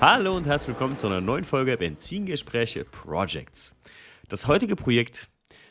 [0.00, 3.74] Hallo und herzlich willkommen zu einer neuen Folge Benzingespräche Projects.
[4.28, 5.28] Das heutige Projekt,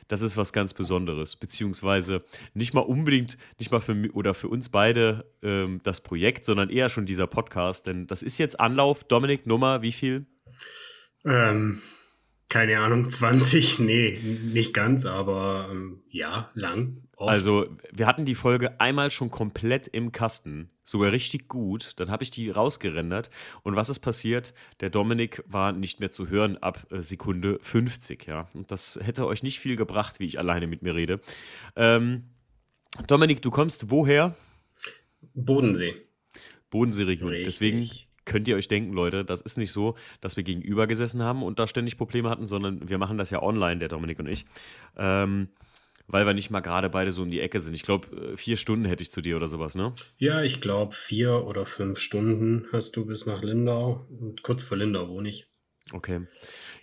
[0.09, 4.49] das ist was ganz Besonderes, beziehungsweise nicht mal unbedingt, nicht mal für mich oder für
[4.49, 9.05] uns beide ähm, das Projekt, sondern eher schon dieser Podcast, denn das ist jetzt Anlauf.
[9.05, 10.25] Dominik, Nummer, wie viel?
[11.23, 11.81] Ähm,
[12.49, 13.79] keine Ahnung, 20?
[13.79, 17.03] Nee, nicht ganz, aber ähm, ja, lang.
[17.15, 17.31] Oft.
[17.31, 21.91] Also, wir hatten die Folge einmal schon komplett im Kasten, sogar richtig gut.
[21.97, 23.29] Dann habe ich die rausgerendert.
[23.61, 24.53] Und was ist passiert?
[24.79, 28.47] Der Dominik war nicht mehr zu hören ab äh, Sekunde 50, ja.
[28.53, 31.19] Und das hätte euch nicht viel gebracht, wie ich alleine mit mir rede.
[31.75, 32.23] Ähm,
[33.05, 34.35] Dominik, du kommst woher?
[35.33, 35.93] Bodensee.
[36.69, 37.31] Bodensee-Region.
[37.31, 37.89] Deswegen
[38.23, 41.59] könnt ihr euch denken, Leute, das ist nicht so, dass wir gegenüber gesessen haben und
[41.59, 44.45] da ständig Probleme hatten, sondern wir machen das ja online, der Dominik und ich.
[44.97, 45.49] Ähm,
[46.07, 47.73] weil wir nicht mal gerade beide so um die Ecke sind.
[47.73, 49.93] Ich glaube, äh, vier Stunden hätte ich zu dir oder sowas, ne?
[50.17, 54.07] Ja, ich glaube, vier oder fünf Stunden hast du bis nach Lindau.
[54.09, 55.47] Und kurz vor Lindau wohne ich.
[55.93, 56.21] Okay.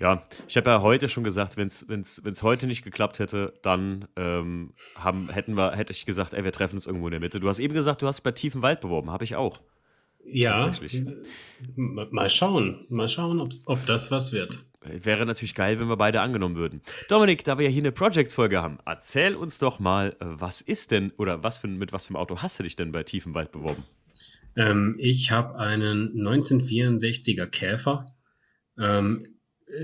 [0.00, 4.72] Ja, ich habe ja heute schon gesagt, wenn es heute nicht geklappt hätte, dann ähm,
[4.97, 7.41] haben, hätten wir, hätte ich gesagt, ey, wir treffen uns irgendwo in der Mitte.
[7.41, 9.61] Du hast eben gesagt, du hast bei Tiefen Wald beworben, habe ich auch.
[10.27, 10.72] Ja,
[11.77, 14.64] mal schauen, mal schauen, ob das was wird.
[14.84, 16.82] Wäre natürlich geil, wenn wir beide angenommen würden.
[17.08, 21.12] Dominik, da wir ja hier eine Projects-Folge haben, erzähl uns doch mal, was ist denn
[21.16, 23.84] oder was für, mit was für einem Auto hast du dich denn bei Tiefenwald beworben?
[24.56, 28.06] Ähm, ich habe einen 1964er Käfer,
[28.78, 29.26] ähm,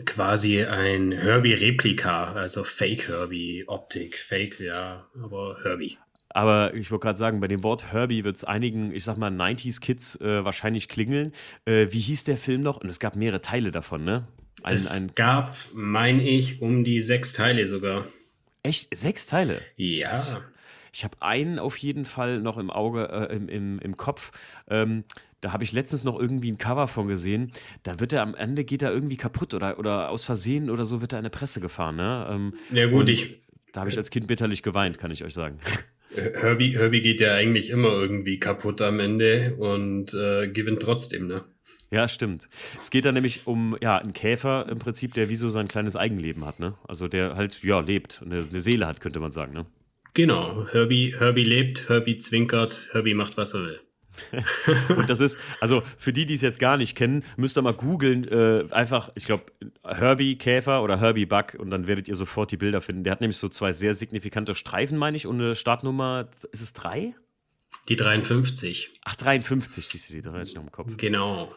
[0.04, 4.18] quasi ein Herbie-Replika, also Fake-Herbie-Optik.
[4.18, 5.98] Fake, ja, aber Herbie.
[6.32, 9.32] Aber ich wollte gerade sagen, bei dem Wort Herbie wird es einigen, ich sag mal,
[9.32, 11.32] 90s-Kids äh, wahrscheinlich klingeln.
[11.64, 12.76] Äh, wie hieß der Film noch?
[12.76, 14.28] Und es gab mehrere Teile davon, ne?
[14.62, 18.06] Ein, es ein gab, meine ich, um die sechs Teile sogar.
[18.62, 18.94] Echt?
[18.96, 19.60] Sechs Teile?
[19.76, 20.42] Ja.
[20.92, 24.32] Ich habe einen auf jeden Fall noch im Auge, äh, im, im, im Kopf.
[24.68, 25.04] Ähm,
[25.40, 27.52] da habe ich letztens noch irgendwie ein Cover von gesehen.
[27.82, 31.00] Da wird er am Ende geht er irgendwie kaputt oder, oder aus Versehen oder so
[31.00, 31.96] wird er in eine Presse gefahren.
[31.96, 32.28] Ne?
[32.30, 33.40] Ähm, ja, gut, ich.
[33.72, 35.60] Da habe ich als Kind bitterlich geweint, kann ich euch sagen.
[36.14, 41.44] Herbie, Herbie geht ja eigentlich immer irgendwie kaputt am Ende und äh, gewinnt trotzdem, ne?
[41.90, 42.48] Ja, stimmt.
[42.80, 45.96] Es geht da nämlich um ja, einen Käfer im Prinzip, der wie so sein kleines
[45.96, 46.74] Eigenleben hat, ne?
[46.86, 49.66] Also der halt, ja, lebt, eine, eine Seele hat, könnte man sagen, ne?
[50.14, 50.66] Genau.
[50.68, 53.80] Herbie, Herbie lebt, Herbie zwinkert, Herbie macht, was er will.
[54.96, 57.74] und das ist, also für die, die es jetzt gar nicht kennen, müsst ihr mal
[57.74, 59.44] googeln, äh, einfach, ich glaube,
[59.84, 63.04] Herbie Käfer oder Herbie Bug und dann werdet ihr sofort die Bilder finden.
[63.04, 66.72] Der hat nämlich so zwei sehr signifikante Streifen, meine ich, und eine Startnummer, ist es
[66.72, 67.14] drei?
[67.88, 69.00] Die 53.
[69.04, 70.96] Ach, 53, siehst du die drei noch im Kopf.
[70.96, 71.52] Genau.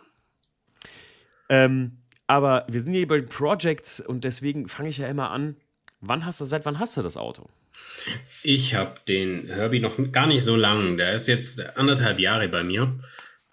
[1.49, 5.55] Ähm, aber wir sind hier bei Projects und deswegen fange ich ja immer an.
[6.01, 7.49] Wann hast du, seit wann hast du das Auto?
[8.43, 10.97] Ich habe den Herbie noch gar nicht so lang.
[10.97, 12.99] Der ist jetzt anderthalb Jahre bei mir.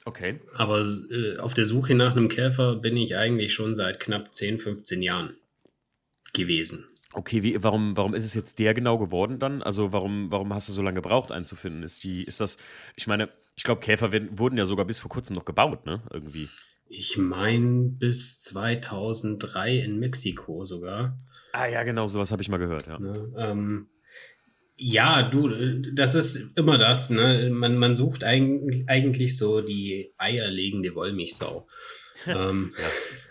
[0.05, 0.41] Okay.
[0.55, 4.59] Aber äh, auf der Suche nach einem Käfer bin ich eigentlich schon seit knapp 10,
[4.59, 5.37] 15 Jahren
[6.33, 6.87] gewesen.
[7.12, 9.62] Okay, wie, warum, warum ist es jetzt der genau geworden dann?
[9.62, 11.83] Also warum, warum hast du so lange gebraucht einzufinden?
[11.83, 12.57] Ist die, ist das,
[12.95, 16.03] ich meine, ich glaube, Käfer werden, wurden ja sogar bis vor kurzem noch gebaut, ne?
[16.12, 16.49] Irgendwie.
[16.93, 21.17] Ich meine bis 2003 in Mexiko sogar.
[21.53, 22.99] Ah ja, genau, sowas habe ich mal gehört, ja.
[22.99, 23.87] Ne, ähm,
[24.77, 25.51] ja, du,
[25.93, 27.49] das ist immer das, ne?
[27.53, 31.69] Man, man sucht eigentlich, eigentlich so die eierlegende Wollmilchsau.
[32.27, 32.73] ähm,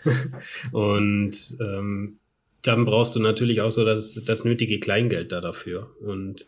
[0.72, 2.18] und ähm,
[2.62, 5.94] dann brauchst du natürlich auch so das, das nötige Kleingeld da dafür.
[6.00, 6.46] Und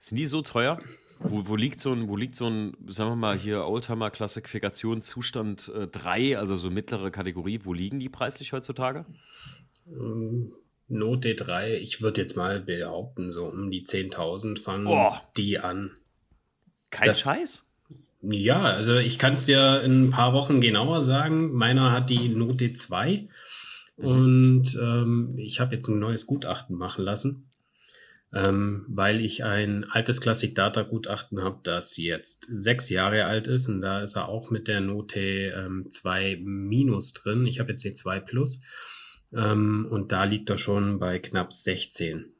[0.00, 0.80] sind die so teuer?
[1.24, 5.70] Wo, wo, liegt so ein, wo liegt so ein, sagen wir mal hier, Oldtimer-Klassifikation Zustand
[5.74, 9.04] äh, 3, also so mittlere Kategorie, wo liegen die preislich heutzutage?
[9.86, 10.52] Ähm,
[10.88, 15.14] Note 3, ich würde jetzt mal behaupten, so um die 10.000 fangen oh.
[15.36, 15.92] die an.
[16.90, 17.64] Kein das, Scheiß?
[18.22, 21.52] Ja, also ich kann es dir in ein paar Wochen genauer sagen.
[21.52, 23.28] Meiner hat die Note 2
[23.96, 24.04] mhm.
[24.04, 27.51] und ähm, ich habe jetzt ein neues Gutachten machen lassen
[28.34, 33.68] ähm, weil ich ein altes Classic Data Gutachten habe, das jetzt sechs Jahre alt ist
[33.68, 37.46] und da ist er auch mit der Note ähm, 2 minus drin.
[37.46, 38.64] Ich habe jetzt die 2 plus
[39.34, 42.32] ähm, und da liegt er schon bei knapp 16.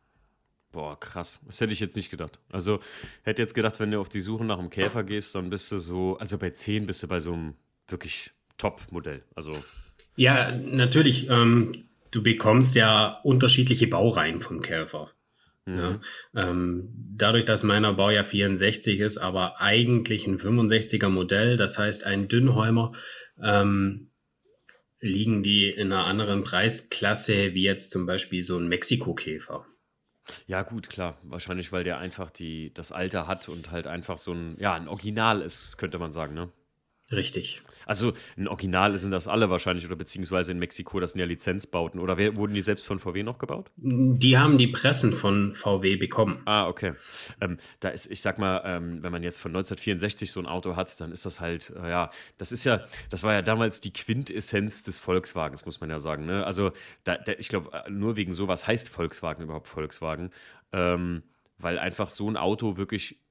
[0.73, 1.41] Boah, krass.
[1.47, 2.41] Das hätte ich jetzt nicht gedacht.
[2.51, 2.81] Also
[3.25, 5.77] hätte jetzt gedacht, wenn du auf die Suche nach einem Käfer gehst, dann bist du
[5.77, 7.55] so, also bei 10 bist du bei so einem
[7.89, 9.23] wirklich Top-Modell.
[9.35, 9.63] Also.
[10.17, 11.29] Ja, natürlich.
[11.29, 15.11] Ähm, du bekommst ja unterschiedliche Baureihen von Käfer.
[15.67, 15.79] Mhm.
[15.79, 16.01] Ja,
[16.35, 22.29] ähm, dadurch, dass meiner Baujahr 64 ist, aber eigentlich ein 65er Modell, das heißt ein
[22.29, 22.93] Dünnhäumer,
[23.41, 24.09] ähm,
[25.01, 29.67] liegen die in einer anderen Preisklasse wie jetzt zum Beispiel so ein Mexiko-Käfer.
[30.47, 31.19] Ja, gut, klar.
[31.25, 34.87] Wahrscheinlich, weil der einfach die, das Alter hat und halt einfach so ein, ja, ein
[34.87, 36.51] Original ist, könnte man sagen, ne?
[37.13, 37.63] Richtig.
[37.87, 42.01] Also ein Original sind das alle wahrscheinlich oder beziehungsweise in Mexiko, das sind ja Lizenzbauten.
[42.01, 43.71] Oder wer, wurden die selbst von VW noch gebaut?
[43.77, 46.43] Die haben die Pressen von VW bekommen.
[46.45, 46.95] Ah, okay.
[47.41, 50.77] Ähm, da ist, ich sag mal, ähm, wenn man jetzt von 1964 so ein Auto
[50.77, 53.93] hat, dann ist das halt, äh, ja, das ist ja, das war ja damals die
[53.93, 56.27] Quintessenz des Volkswagens, muss man ja sagen.
[56.27, 56.45] Ne?
[56.45, 56.73] Also
[57.05, 60.31] da, da, ich glaube, äh, nur wegen sowas heißt Volkswagen überhaupt Volkswagen.
[60.73, 61.23] Ähm,
[61.59, 63.22] weil einfach so ein Auto wirklich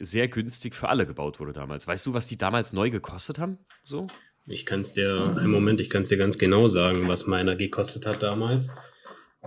[0.00, 1.86] sehr günstig für alle gebaut wurde damals.
[1.86, 3.58] Weißt du, was die damals neu gekostet haben?
[3.84, 4.08] So?
[4.46, 7.54] Ich kann es dir, einen Moment, ich kann es dir ganz genau sagen, was meiner
[7.54, 8.74] gekostet hat damals.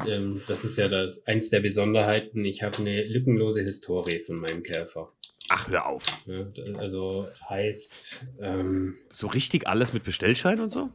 [0.08, 2.46] Ähm, das ist ja das, eins der Besonderheiten.
[2.46, 5.12] Ich habe eine lückenlose Historie von meinem Käfer.
[5.50, 6.04] Ach, hör auf.
[6.26, 6.48] Ja,
[6.78, 8.28] also heißt.
[8.40, 10.90] Ähm, so richtig alles mit Bestellschein und so?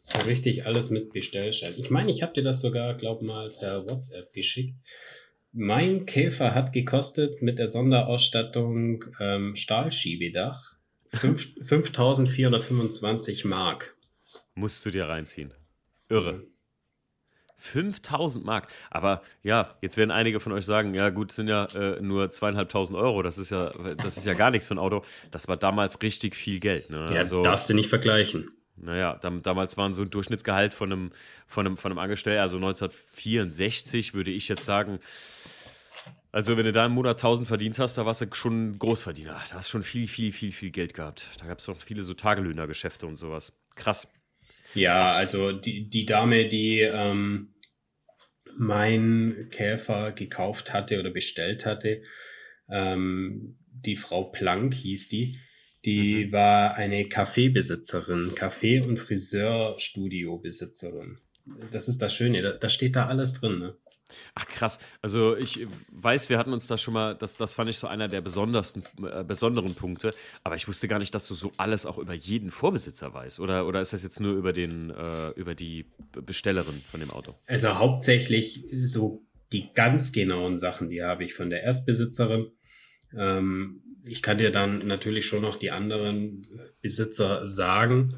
[0.00, 1.74] So richtig alles mit Bestellschein.
[1.76, 4.74] Ich meine, ich habe dir das sogar, glaub mal, per WhatsApp geschickt.
[5.52, 10.76] Mein Käfer hat gekostet mit der Sonderausstattung ähm, Stahlschiebedach
[11.12, 13.96] 5425 Mark.
[14.54, 15.54] Musst du dir reinziehen.
[16.08, 16.34] Irre.
[16.34, 16.46] Mhm.
[17.58, 18.68] 5000 Mark.
[18.90, 22.98] Aber ja, jetzt werden einige von euch sagen, ja gut, sind ja äh, nur zweieinhalbtausend
[22.98, 23.22] Euro.
[23.22, 25.02] Das ist ja, das ist ja gar nichts für ein Auto.
[25.30, 26.90] Das war damals richtig viel Geld.
[26.90, 27.06] Ne?
[27.10, 28.50] Ja, also, darfst du nicht vergleichen.
[28.76, 31.12] Naja, dam damals waren so ein Durchschnittsgehalt von einem,
[31.46, 35.00] von einem, von einem Angestellten, also 1964 würde ich jetzt sagen,
[36.36, 39.42] also, wenn du da im Monat 1000 verdient hast, da warst du schon ein Großverdiener.
[39.48, 41.30] Da hast du schon viel, viel, viel, viel Geld gehabt.
[41.40, 43.54] Da gab es noch viele so Tagelöhnergeschäfte und sowas.
[43.74, 44.06] Krass.
[44.74, 47.54] Ja, also die, die Dame, die ähm,
[48.58, 52.02] mein Käfer gekauft hatte oder bestellt hatte,
[52.68, 55.38] ähm, die Frau Plank hieß die,
[55.86, 56.32] die mhm.
[56.32, 61.20] war eine Kaffeebesitzerin, Kaffee- und Friseurstudio-Besitzerin
[61.70, 63.58] das ist das Schöne, da, da steht da alles drin.
[63.58, 63.74] Ne?
[64.34, 64.78] Ach krass.
[65.00, 68.08] Also ich weiß, wir hatten uns da schon mal, das, das fand ich so einer
[68.08, 70.10] der besondersten, äh, besonderen Punkte,
[70.42, 73.40] aber ich wusste gar nicht, dass du so alles auch über jeden Vorbesitzer weißt.
[73.40, 77.34] Oder, oder ist das jetzt nur über, den, äh, über die Bestellerin von dem Auto?
[77.46, 82.50] Also hauptsächlich so die ganz genauen Sachen, die habe ich von der Erstbesitzerin.
[83.16, 86.42] Ähm, ich kann dir dann natürlich schon noch die anderen
[86.80, 88.14] Besitzer sagen.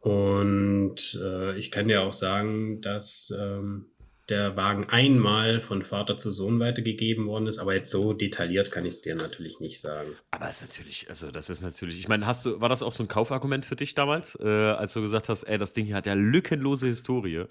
[0.00, 3.86] Und äh, ich kann dir auch sagen, dass ähm,
[4.28, 8.84] der Wagen einmal von Vater zu Sohn weitergegeben worden ist, aber jetzt so detailliert kann
[8.84, 10.10] ich es dir natürlich nicht sagen.
[10.30, 12.92] Aber es ist natürlich, also das ist natürlich, ich meine, hast du, war das auch
[12.92, 15.96] so ein Kaufargument für dich damals, äh, als du gesagt hast, ey, das Ding hier
[15.96, 17.44] hat ja lückenlose Historie?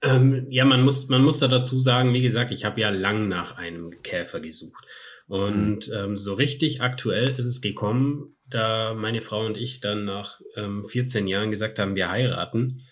[0.00, 3.26] Ähm, ja, man muss, man muss da dazu sagen, wie gesagt, ich habe ja lang
[3.26, 4.84] nach einem Käfer gesucht.
[5.28, 5.94] Und mhm.
[5.94, 10.88] ähm, so richtig aktuell ist es gekommen, da meine Frau und ich dann nach ähm,
[10.88, 12.82] 14 Jahren gesagt haben, wir heiraten,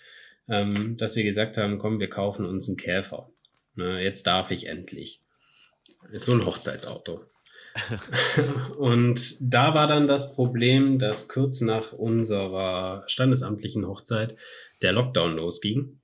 [0.49, 3.31] ähm, dass wir gesagt haben, komm, wir kaufen uns einen Käfer.
[3.75, 5.23] Na, jetzt darf ich endlich.
[6.11, 7.25] Ist so ein Hochzeitsauto.
[8.79, 14.37] und da war dann das Problem, dass kurz nach unserer standesamtlichen Hochzeit
[14.83, 16.01] der Lockdown losging.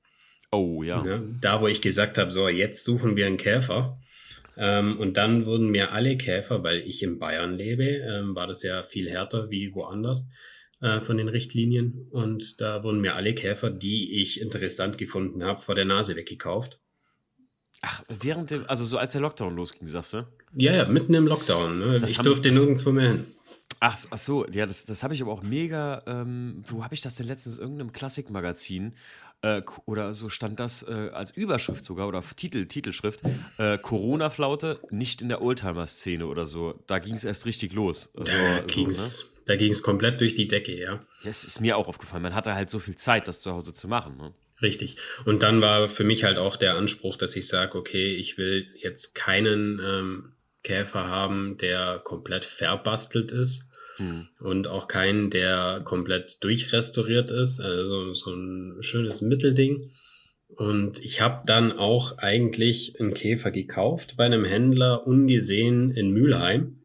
[0.51, 1.05] Oh ja.
[1.05, 3.99] ja da, wo ich gesagt habe, so, jetzt suchen wir einen Käfer.
[4.57, 8.63] Ähm, und dann wurden mir alle Käfer, weil ich in Bayern lebe, ähm, war das
[8.63, 10.29] ja viel härter wie woanders
[10.81, 12.09] äh, von den Richtlinien.
[12.11, 16.79] Und da wurden mir alle Käfer, die ich interessant gefunden habe, vor der Nase weggekauft.
[17.81, 20.27] Ach, während dem, also so als der Lockdown losging, sagst du?
[20.55, 21.79] Ja, ja, mitten im Lockdown.
[21.79, 22.03] Ne?
[22.07, 23.27] Ich durfte nirgendwo mehr hin.
[23.81, 26.03] Ach, ach so, ja, das, das habe ich aber auch mega.
[26.07, 27.57] Ähm, wo habe ich das denn letztens?
[27.57, 28.95] In irgendeinem Klassikmagazin
[29.43, 33.21] äh, oder so stand das äh, als Überschrift sogar oder Titel, Titelschrift,
[33.59, 36.83] äh, Corona-Flaute nicht in der Oldtimer-Szene oder so.
[36.87, 38.11] Da ging es erst richtig los.
[38.17, 39.29] Also, da ging es so, ne?
[39.45, 41.05] Da ging es komplett durch die Decke, ja.
[41.25, 42.23] Es ist mir auch aufgefallen.
[42.23, 44.17] Man hatte halt so viel Zeit, das zu Hause zu machen.
[44.17, 44.33] Ne?
[44.63, 44.97] Richtig.
[45.25, 48.69] Und dann war für mich halt auch der Anspruch, dass ich sage, okay, ich will
[48.77, 50.33] jetzt keinen ähm,
[50.63, 54.29] Käfer haben, der komplett verbastelt ist hm.
[54.41, 57.61] Und auch keinen, der komplett durchrestauriert ist.
[57.61, 59.91] Also so ein schönes Mittelding.
[60.49, 66.79] Und ich habe dann auch eigentlich einen Käfer gekauft bei einem Händler ungesehen in Mülheim.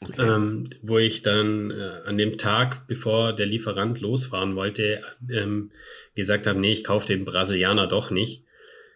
[0.00, 0.32] Okay.
[0.32, 5.72] Ähm, wo ich dann äh, an dem Tag, bevor der Lieferant losfahren wollte, ähm,
[6.14, 8.44] gesagt habe, nee, ich kaufe den Brasilianer doch nicht.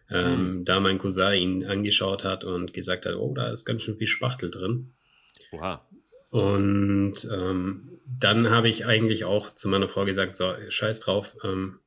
[0.08, 0.64] Ähm, mhm.
[0.64, 4.06] Da mein Cousin ihn angeschaut hat und gesagt hat, oh, da ist ganz schön viel
[4.06, 4.92] Spachtel drin.
[5.50, 5.84] Oha.
[6.32, 11.78] Und ähm, dann habe ich eigentlich auch zu meiner Frau gesagt, so, scheiß drauf, ähm,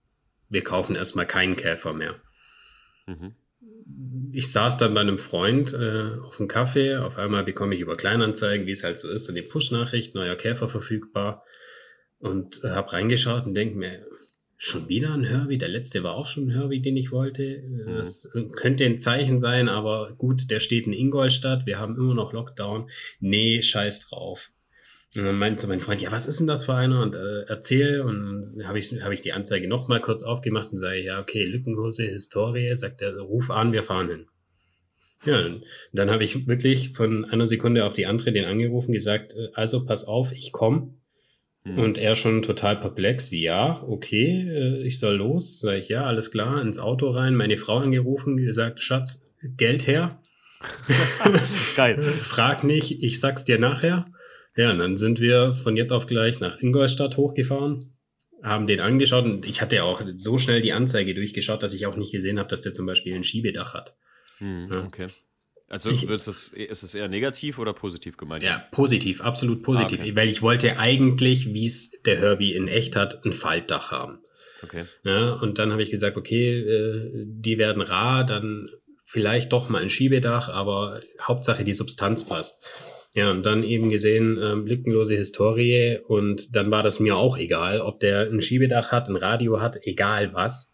[0.49, 2.13] wir kaufen erstmal keinen Käfer mehr.
[3.07, 3.33] Mhm.
[4.31, 7.97] Ich saß dann bei einem Freund äh, auf dem Kaffee, auf einmal bekomme ich über
[7.97, 11.43] Kleinanzeigen, wie es halt so ist, eine Push-Nachricht, neuer Käfer verfügbar
[12.19, 14.05] und äh, habe reingeschaut und denke mir,
[14.57, 15.57] Schon wieder ein Herbie?
[15.57, 17.61] Der letzte war auch schon ein Herbie, den ich wollte.
[17.61, 17.95] Mhm.
[17.95, 21.65] Das könnte ein Zeichen sein, aber gut, der steht in Ingolstadt.
[21.65, 22.89] Wir haben immer noch Lockdown.
[23.19, 24.51] Nee, scheiß drauf.
[25.15, 27.01] Und dann meinte mein Freund, ja, was ist denn das für einer?
[27.01, 28.01] Und äh, erzähl.
[28.01, 31.45] Und dann habe ich, hab ich die Anzeige nochmal kurz aufgemacht und sage, ja, okay,
[31.45, 34.27] Lückenhose, Historie, sagt er, ruf an, wir fahren hin.
[35.25, 39.33] Ja, dann, dann habe ich wirklich von einer Sekunde auf die andere den angerufen, gesagt,
[39.33, 40.93] äh, also pass auf, ich komme.
[41.65, 41.79] Hm.
[41.79, 45.59] Und er schon total perplex, ja, okay, äh, ich soll los.
[45.59, 50.19] Sag ich, ja, alles klar, ins Auto rein, meine Frau angerufen, gesagt, Schatz, Geld her.
[51.75, 52.01] Geil.
[52.21, 54.05] Frag nicht, ich sag's dir nachher.
[54.55, 57.93] Ja, und dann sind wir von jetzt auf gleich nach Ingolstadt hochgefahren,
[58.41, 61.87] haben den angeschaut und ich hatte ja auch so schnell die Anzeige durchgeschaut, dass ich
[61.87, 63.95] auch nicht gesehen habe, dass der zum Beispiel ein Schiebedach hat.
[64.37, 64.83] Hm, ja.
[64.85, 65.07] Okay.
[65.67, 68.43] Also ich, ist, es, ist es eher negativ oder positiv gemeint?
[68.43, 68.71] Ja, jetzt?
[68.71, 69.99] positiv, absolut positiv.
[69.99, 70.15] Ah, okay.
[70.15, 74.19] Weil ich wollte eigentlich, wie es der Herbie in echt hat, ein Faltdach haben.
[74.61, 74.85] Okay.
[75.03, 78.69] Ja, und dann habe ich gesagt, okay, äh, die werden rar, dann
[79.05, 82.63] vielleicht doch mal ein Schiebedach, aber Hauptsache die Substanz passt.
[83.13, 87.79] Ja, und dann eben gesehen, ähm, lückenlose Historie und dann war das mir auch egal,
[87.79, 90.73] ob der ein Schiebedach hat, ein Radio hat, egal was.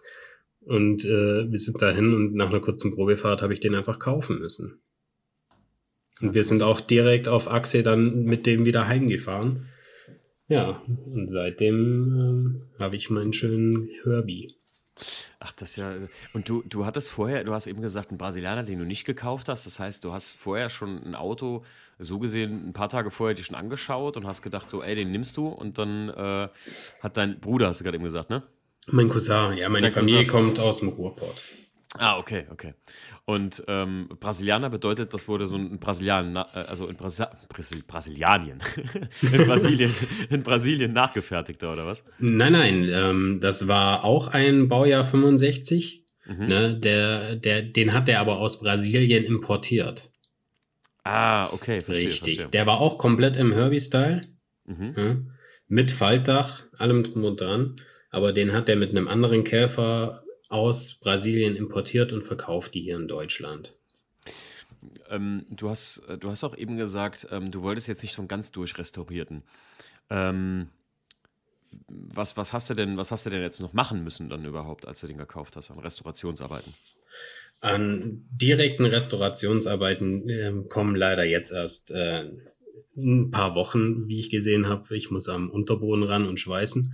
[0.61, 4.39] Und äh, wir sind dahin und nach einer kurzen Probefahrt habe ich den einfach kaufen
[4.39, 4.80] müssen.
[6.21, 9.67] Und wir sind auch direkt auf Achse dann mit dem wieder heimgefahren.
[10.47, 14.53] Ja, und seitdem äh, habe ich meinen schönen Herbie.
[15.39, 15.93] Ach, das ist ja.
[16.33, 19.49] Und du, du hattest vorher, du hast eben gesagt, einen Brasilianer, den du nicht gekauft
[19.49, 19.65] hast.
[19.65, 21.63] Das heißt, du hast vorher schon ein Auto,
[21.97, 25.11] so gesehen, ein paar Tage vorher dich schon angeschaut und hast gedacht, so, ey, den
[25.11, 25.47] nimmst du.
[25.47, 26.49] Und dann äh,
[27.01, 28.43] hat dein Bruder, hast du gerade eben gesagt, ne?
[28.87, 30.31] Mein Cousin, ja, meine Familie Cousin.
[30.31, 31.43] kommt aus dem Ruhrport.
[31.97, 32.73] Ah, okay, okay.
[33.25, 38.59] Und ähm, Brasilianer bedeutet, das wurde so ein Brasilian, äh, also in Brasi Brasil Brasilianien,
[39.21, 39.93] in Brasilien,
[40.29, 42.05] in Brasilien nachgefertigter oder was?
[42.19, 46.05] Nein, nein, ähm, das war auch ein Baujahr 65.
[46.25, 46.47] Mhm.
[46.47, 50.11] Ne, der, der, den hat er aber aus Brasilien importiert.
[51.03, 52.07] Ah, okay, verstehe.
[52.07, 52.35] Richtig.
[52.35, 52.51] Verstehe.
[52.51, 54.27] Der war auch komplett im Herbie-Style.
[54.65, 54.93] Mhm.
[54.95, 55.17] Ja,
[55.67, 57.75] mit Faltdach, allem drum und dran.
[58.11, 60.20] Aber den hat er mit einem anderen Käfer
[60.51, 63.75] aus Brasilien importiert und verkauft die hier in Deutschland.
[65.09, 68.27] Ähm, du, hast, du hast auch eben gesagt, ähm, du wolltest jetzt nicht so einen
[68.27, 69.43] ganz durchrestaurierten.
[70.09, 70.67] Ähm,
[71.87, 74.87] was, was, hast du denn, was hast du denn jetzt noch machen müssen dann überhaupt,
[74.87, 76.73] als du den gekauft hast, an Restaurationsarbeiten?
[77.61, 82.29] An direkten Restaurationsarbeiten äh, kommen leider jetzt erst äh,
[82.97, 84.95] ein paar Wochen, wie ich gesehen habe.
[84.97, 86.93] Ich muss am Unterboden ran und schweißen.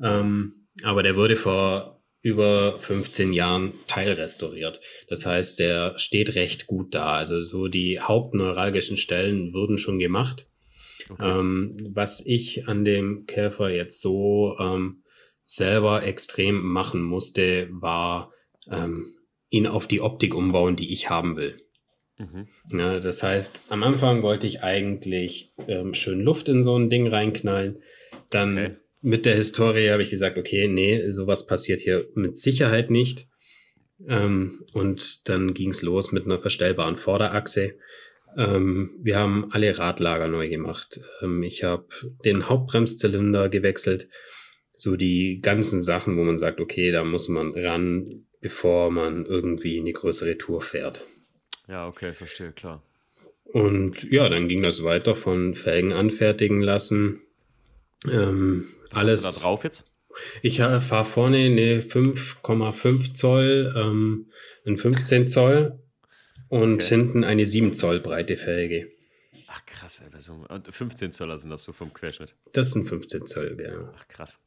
[0.00, 4.80] Ähm, aber der wurde vor über 15 Jahren teilrestauriert.
[5.08, 7.12] Das heißt, der steht recht gut da.
[7.12, 10.48] Also so die hauptneuralgischen Stellen wurden schon gemacht.
[11.08, 11.38] Okay.
[11.38, 15.02] Ähm, was ich an dem Käfer jetzt so ähm,
[15.44, 18.32] selber extrem machen musste, war
[18.68, 19.14] ähm,
[19.48, 21.58] ihn auf die Optik umbauen, die ich haben will.
[22.18, 22.48] Mhm.
[22.72, 27.06] Ja, das heißt, am Anfang wollte ich eigentlich ähm, schön Luft in so ein Ding
[27.06, 27.82] reinknallen.
[28.30, 28.76] Dann okay
[29.06, 33.28] mit der Historie habe ich gesagt, okay, nee, sowas passiert hier mit Sicherheit nicht.
[34.08, 37.76] Ähm, und dann ging es los mit einer verstellbaren Vorderachse.
[38.36, 41.00] Ähm, wir haben alle Radlager neu gemacht.
[41.22, 41.86] Ähm, ich habe
[42.24, 44.08] den Hauptbremszylinder gewechselt.
[44.74, 49.78] So die ganzen Sachen, wo man sagt, okay, da muss man ran, bevor man irgendwie
[49.78, 51.06] eine größere Tour fährt.
[51.68, 52.82] Ja, okay, verstehe, klar.
[53.44, 57.22] Und ja, dann ging das weiter von Felgen anfertigen lassen,
[58.10, 59.24] ähm, Was alles.
[59.24, 59.84] Hast du da drauf jetzt?
[60.42, 64.30] Ich fahre vorne eine 5,5 Zoll, ähm,
[64.66, 65.78] ein 15 Zoll
[66.48, 66.88] und okay.
[66.88, 68.90] hinten eine 7 Zoll breite Felge.
[69.48, 72.34] Ach krass, so 15 Zöller sind das so vom Querschnitt.
[72.52, 73.92] Das sind 15 Zoll, ja.
[73.96, 74.40] Ach krass.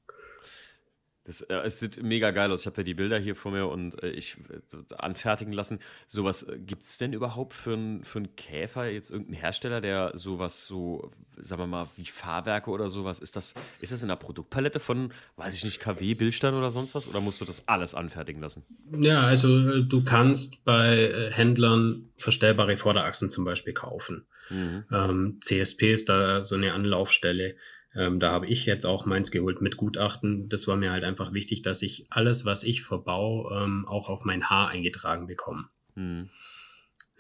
[1.30, 2.62] Das, äh, es sieht mega geil aus.
[2.62, 5.78] Ich habe ja die Bilder hier vor mir und äh, ich äh, anfertigen lassen.
[6.08, 10.10] Sowas äh, gibt es denn überhaupt für, ein, für einen Käfer, jetzt irgendeinen Hersteller, der
[10.16, 14.16] sowas so, sagen wir mal, wie Fahrwerke oder sowas, ist das, ist das in der
[14.16, 17.08] Produktpalette von, weiß ich nicht, KW, Bildstand oder sonst was?
[17.08, 18.64] Oder musst du das alles anfertigen lassen?
[19.00, 24.26] Ja, also äh, du kannst bei äh, Händlern verstellbare Vorderachsen zum Beispiel kaufen.
[24.50, 24.84] Mhm.
[24.92, 27.56] Ähm, CSP ist da so eine Anlaufstelle.
[27.96, 30.48] Ähm, da habe ich jetzt auch meins geholt mit Gutachten.
[30.50, 34.26] Das war mir halt einfach wichtig, dass ich alles, was ich verbau, ähm, auch auf
[34.26, 35.66] mein Haar eingetragen bekomme.
[35.96, 36.30] Mhm.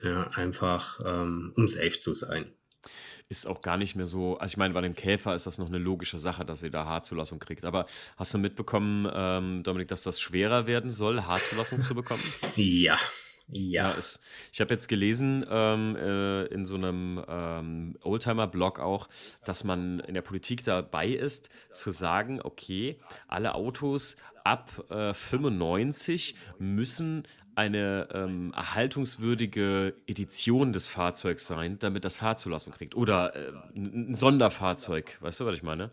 [0.01, 2.51] Ja, einfach ähm, um safe zu sein.
[3.27, 5.67] Ist auch gar nicht mehr so, also ich meine, bei dem Käfer ist das noch
[5.67, 7.63] eine logische Sache, dass ihr da Haarzulassung kriegt.
[7.65, 7.85] Aber
[8.17, 12.23] hast du mitbekommen, ähm, Dominik, dass das schwerer werden soll, Haarzulassung zu bekommen?
[12.55, 12.97] Ja,
[13.51, 13.89] ja.
[13.89, 19.09] ja es, ich habe jetzt gelesen ähm, äh, in so einem ähm, Oldtimer-Blog auch,
[19.45, 26.35] dass man in der Politik dabei ist, zu sagen, okay, alle Autos ab äh, 95
[26.57, 27.23] müssen
[27.55, 32.95] eine ähm, erhaltungswürdige Edition des Fahrzeugs sein, damit das Fahrzulassung kriegt.
[32.95, 35.91] Oder äh, ein Sonderfahrzeug, weißt du, was ich meine?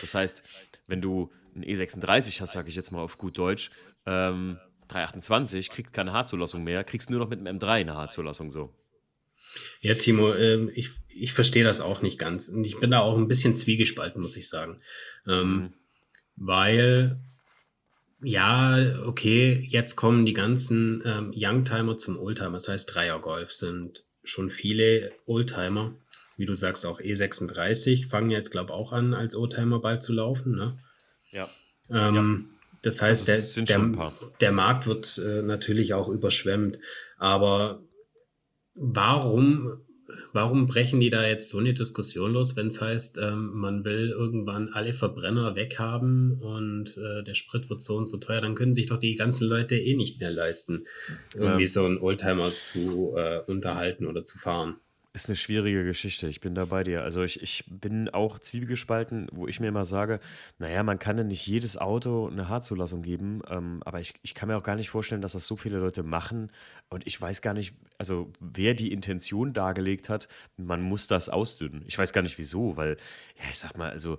[0.00, 0.42] Das heißt,
[0.86, 3.70] wenn du ein E36 hast, sage ich jetzt mal auf gut Deutsch,
[4.06, 4.58] ähm,
[4.92, 8.74] 328 kriegt keine H-Zulassung mehr, kriegst nur noch mit dem M3 eine H-Zulassung so.
[9.80, 12.48] Ja, Timo, äh, ich, ich verstehe das auch nicht ganz.
[12.48, 14.80] Und ich bin da auch ein bisschen zwiegespalten, muss ich sagen.
[15.26, 15.72] Ähm, mhm.
[16.36, 17.20] Weil,
[18.22, 22.52] ja, okay, jetzt kommen die ganzen ähm, Youngtimer zum Oldtimer.
[22.52, 25.94] Das heißt, Dreiergolf sind schon viele Oldtimer.
[26.36, 30.12] Wie du sagst, auch E36 fangen jetzt, glaube ich, auch an, als Oldtimer bald zu
[30.12, 30.54] laufen.
[30.54, 30.78] Ne?
[31.30, 31.48] Ja.
[31.90, 32.51] Ähm, ja.
[32.82, 36.78] Das heißt, das der, der, der, Markt wird äh, natürlich auch überschwemmt.
[37.16, 37.80] Aber
[38.74, 39.78] warum,
[40.32, 44.10] warum brechen die da jetzt so eine Diskussion los, wenn es heißt, ähm, man will
[44.10, 48.72] irgendwann alle Verbrenner weghaben und äh, der Sprit wird so und so teuer, dann können
[48.72, 50.86] sich doch die ganzen Leute eh nicht mehr leisten,
[51.34, 51.68] irgendwie ja.
[51.68, 54.76] so einen Oldtimer zu äh, unterhalten oder zu fahren.
[55.14, 57.02] Ist eine schwierige Geschichte, ich bin da bei dir.
[57.02, 60.20] Also ich, ich bin auch zwiebelgespalten, wo ich mir immer sage,
[60.58, 64.48] naja, man kann ja nicht jedes Auto eine H-Zulassung geben, ähm, aber ich, ich kann
[64.48, 66.50] mir auch gar nicht vorstellen, dass das so viele Leute machen
[66.88, 71.84] und ich weiß gar nicht, also wer die Intention dargelegt hat, man muss das ausdünnen.
[71.86, 72.96] Ich weiß gar nicht wieso, weil,
[73.36, 74.18] ja, ich sag mal, also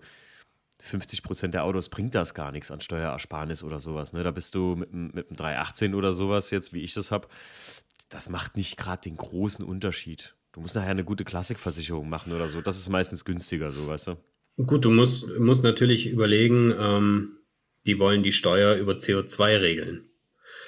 [0.80, 4.14] 50 Prozent der Autos bringt das gar nichts an Steuerersparnis oder sowas.
[4.14, 4.22] Ne?
[4.22, 7.30] Da bist du mit, mit einem 318 oder sowas jetzt, wie ich das habe,
[8.10, 10.36] das macht nicht gerade den großen Unterschied.
[10.54, 12.62] Du musst nachher eine gute Klassikversicherung machen oder so.
[12.62, 14.18] Das ist meistens günstiger, so weißt du.
[14.64, 17.38] Gut, du musst, musst natürlich überlegen, ähm,
[17.88, 20.10] die wollen die Steuer über CO2 regeln.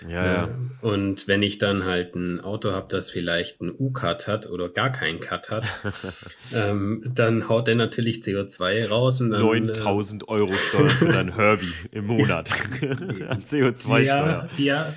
[0.08, 0.50] Ja, ja.
[0.82, 4.92] Und wenn ich dann halt ein Auto habe, das vielleicht einen U-Cut hat oder gar
[4.92, 5.64] keinen Cut hat,
[6.54, 9.22] ähm, dann haut der natürlich CO2 raus.
[9.22, 12.52] Und dann, 9000 äh, Euro Steuer für dein Herbie im Monat
[13.28, 14.04] an CO2-Steuer.
[14.06, 14.94] Ja, ja,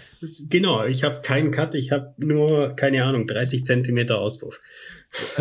[0.48, 0.84] genau.
[0.84, 4.60] Ich habe keinen Cut, ich habe nur, keine Ahnung, 30 Zentimeter Auspuff.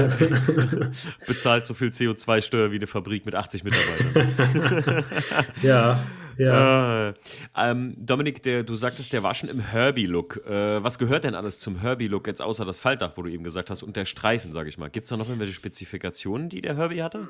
[1.28, 5.04] Bezahlt so viel CO2-Steuer wie eine Fabrik mit 80 Mitarbeitern.
[5.62, 6.06] ja.
[6.38, 7.10] Ja.
[7.10, 7.14] Äh,
[7.56, 10.46] ähm, Dominik, der, du sagtest, der war schon im Herbie-Look.
[10.46, 13.70] Äh, was gehört denn alles zum Herbie-Look jetzt außer das Faltdach, wo du eben gesagt
[13.70, 14.90] hast, und der Streifen, sage ich mal?
[14.90, 17.30] Gibt es da noch irgendwelche Spezifikationen, die der Herbie hatte?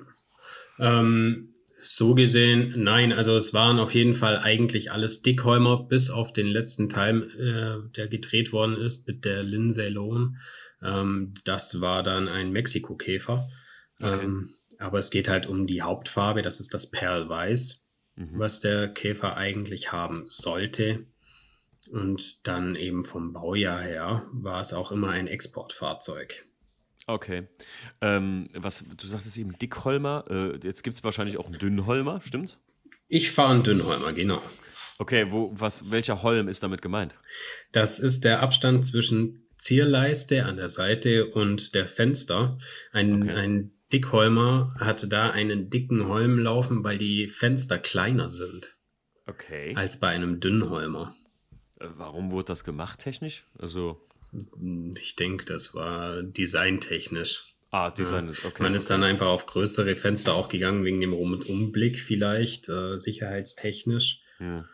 [0.80, 3.13] Ähm, so gesehen, nein.
[3.13, 7.96] Also es waren auf jeden Fall eigentlich alles Dickhäumer, bis auf den letzten Teil, äh,
[7.96, 10.38] der gedreht worden ist mit der Lindsay Lohan.
[10.82, 13.48] Ähm, das war dann ein Mexiko-Käfer.
[14.00, 14.26] Okay.
[14.26, 17.87] Ähm, aber es geht halt um die Hauptfarbe, das ist das Perlweiß
[18.17, 18.32] mhm.
[18.34, 21.06] was der Käfer eigentlich haben sollte.
[21.89, 26.45] Und dann eben vom Baujahr her war es auch immer ein Exportfahrzeug.
[27.06, 27.47] Okay.
[28.01, 30.25] Ähm, was, du sagtest eben Dickholmer.
[30.30, 32.60] Äh, jetzt gibt es wahrscheinlich auch einen Dünnholmer, stimmt's?
[33.08, 34.41] Ich fahre einen Dünnholmer, genau.
[34.97, 37.15] Okay, wo, was, welcher Holm ist damit gemeint?
[37.71, 42.58] Das ist der Abstand zwischen Zierleiste an der Seite und der Fenster.
[42.91, 43.32] Ein, okay.
[43.32, 48.78] ein Dickholmer hatte da einen dicken Holm laufen, weil die Fenster kleiner sind.
[49.26, 49.73] Okay.
[49.76, 51.15] Als bei einem Dünnholmer.
[51.80, 53.45] Äh, warum wurde das gemacht technisch?
[53.58, 54.02] Also.
[55.00, 57.56] Ich denke, das war designtechnisch.
[57.71, 58.63] Ah, Design ist okay.
[58.63, 64.21] Man ist dann einfach auf größere Fenster auch gegangen, wegen dem Rundumblick vielleicht, äh, sicherheitstechnisch.
[64.39, 64.65] Ja.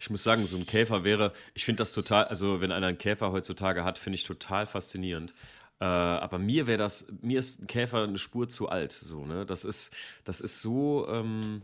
[0.00, 2.98] Ich muss sagen, so ein Käfer wäre, ich finde das total, also wenn einer einen
[2.98, 5.34] Käfer heutzutage hat, finde ich total faszinierend.
[5.80, 8.92] Äh, aber mir wäre das, mir ist ein Käfer eine Spur zu alt.
[8.92, 9.46] So, ne?
[9.46, 11.62] Das ist, das ist so, ähm,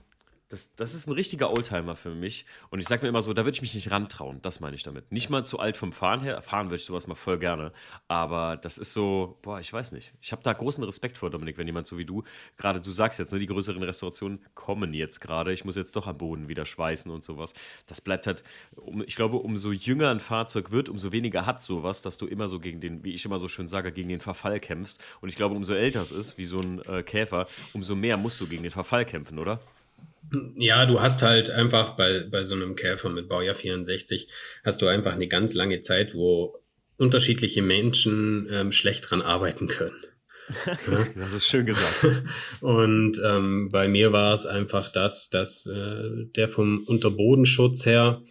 [0.49, 2.47] das, das ist ein richtiger Oldtimer für mich.
[2.71, 4.41] Und ich sage mir immer so, da würde ich mich nicht rantrauen.
[4.43, 5.11] Das meine ich damit.
[5.11, 6.41] Nicht mal zu alt vom Fahren her.
[6.41, 7.73] Fahren würde ich sowas mal voll gerne.
[8.07, 10.13] Aber das ist so, boah, ich weiß nicht.
[10.21, 12.23] Ich habe da großen Respekt vor, Dominik, wenn jemand so wie du,
[12.57, 15.53] gerade du sagst jetzt, ne, die größeren Restaurationen kommen jetzt gerade.
[15.53, 17.53] Ich muss jetzt doch am Boden wieder schweißen und sowas.
[17.87, 18.45] Das bleibt halt,
[18.77, 22.47] um, ich glaube, umso jünger ein Fahrzeug wird, umso weniger hat sowas, dass du immer
[22.47, 25.03] so gegen den, wie ich immer so schön sage, gegen den Verfall kämpfst.
[25.21, 28.41] Und ich glaube, umso älter es ist, wie so ein äh, Käfer, umso mehr musst
[28.41, 29.61] du gegen den Verfall kämpfen, oder?
[30.57, 34.29] Ja, du hast halt einfach bei, bei so einem Käfer mit Baujahr 64,
[34.65, 36.63] hast du einfach eine ganz lange Zeit, wo
[36.97, 39.97] unterschiedliche Menschen ähm, schlecht dran arbeiten können.
[40.89, 41.05] Ja?
[41.17, 42.07] das ist schön gesagt.
[42.61, 48.23] Und ähm, bei mir war es einfach das, dass äh, der vom Unterbodenschutz her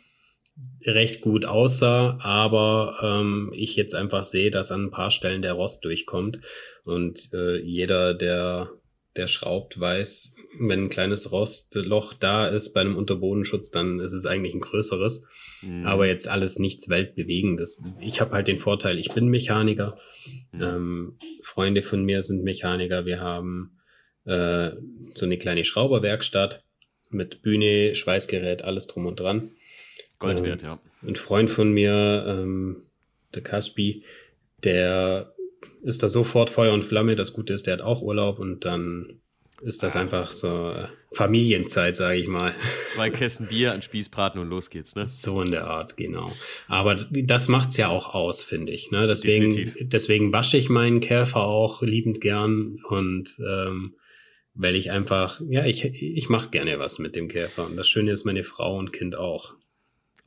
[0.86, 5.54] recht gut aussah, aber ähm, ich jetzt einfach sehe, dass an ein paar Stellen der
[5.54, 6.40] Rost durchkommt.
[6.86, 8.70] Und äh, jeder, der
[9.16, 14.26] der schraubt, weiß, wenn ein kleines Rostloch da ist bei einem Unterbodenschutz, dann ist es
[14.26, 15.26] eigentlich ein größeres.
[15.62, 15.86] Mhm.
[15.86, 17.84] Aber jetzt alles nichts Weltbewegendes.
[18.00, 19.98] Ich habe halt den Vorteil, ich bin Mechaniker.
[20.52, 20.62] Mhm.
[20.62, 23.06] Ähm, Freunde von mir sind Mechaniker.
[23.06, 23.78] Wir haben
[24.26, 24.72] äh,
[25.14, 26.64] so eine kleine Schrauberwerkstatt
[27.10, 29.52] mit Bühne, Schweißgerät, alles drum und dran.
[30.20, 30.80] Gold wert, Ähm, ja.
[31.08, 32.84] Ein Freund von mir, ähm,
[33.34, 34.04] der Caspi,
[34.64, 35.35] der
[35.86, 37.16] ist da sofort Feuer und Flamme.
[37.16, 39.22] Das Gute ist, der hat auch Urlaub und dann
[39.62, 42.54] ist das einfach so äh, Familienzeit, sage ich mal.
[42.90, 45.08] Zwei Kästen Bier, ein Spießbraten und los geht's, ne?
[45.08, 46.32] So in der Art, genau.
[46.68, 48.92] Aber das macht's ja auch aus, finde ich.
[48.92, 49.08] Ne?
[49.08, 49.90] Deswegen, Definitiv.
[49.90, 53.96] deswegen wasche ich meinen Käfer auch liebend gern und ähm,
[54.56, 57.66] weil ich einfach, ja, ich, ich mache gerne was mit dem Käfer.
[57.66, 59.54] Und das Schöne ist, meine Frau und Kind auch.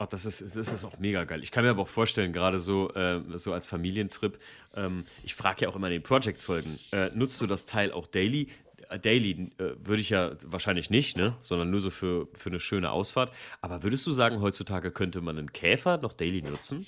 [0.00, 1.42] Ach, das ist, das ist auch mega geil.
[1.42, 4.38] Ich kann mir aber auch vorstellen, gerade so, äh, so als Familientrip,
[4.76, 8.06] ähm, ich frage ja auch immer in den Projects-Folgen, äh, nutzt du das Teil auch
[8.06, 8.46] daily?
[8.90, 11.36] Äh, Daily äh, würde ich ja wahrscheinlich nicht, ne?
[11.40, 13.32] sondern nur so für, für eine schöne Ausfahrt.
[13.60, 16.86] Aber würdest du sagen, heutzutage könnte man einen Käfer noch daily nutzen?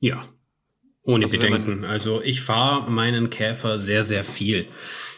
[0.00, 0.28] Ja,
[1.04, 1.84] ohne Also Bedenken.
[1.84, 4.66] also ich fahre meinen Käfer sehr, sehr viel.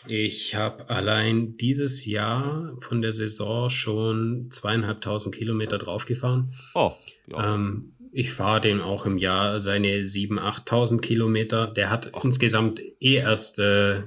[0.06, 6.54] Ich habe allein dieses Jahr von der Saison schon zweieinhalbtausend Kilometer draufgefahren.
[6.74, 6.92] Oh,
[7.26, 7.54] ja.
[7.54, 11.66] Ähm, ich fahre den auch im Jahr seine 7.000, 8.000 Kilometer.
[11.66, 12.22] Der hat Ach.
[12.22, 14.02] insgesamt eh erst äh,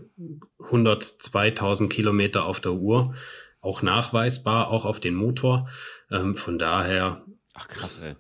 [0.60, 3.16] 102.000 Kilometer auf der Uhr.
[3.60, 5.70] Auch nachweisbar, auch auf den Motor.
[6.12, 8.16] Ähm, von daher, Ach krass, ey.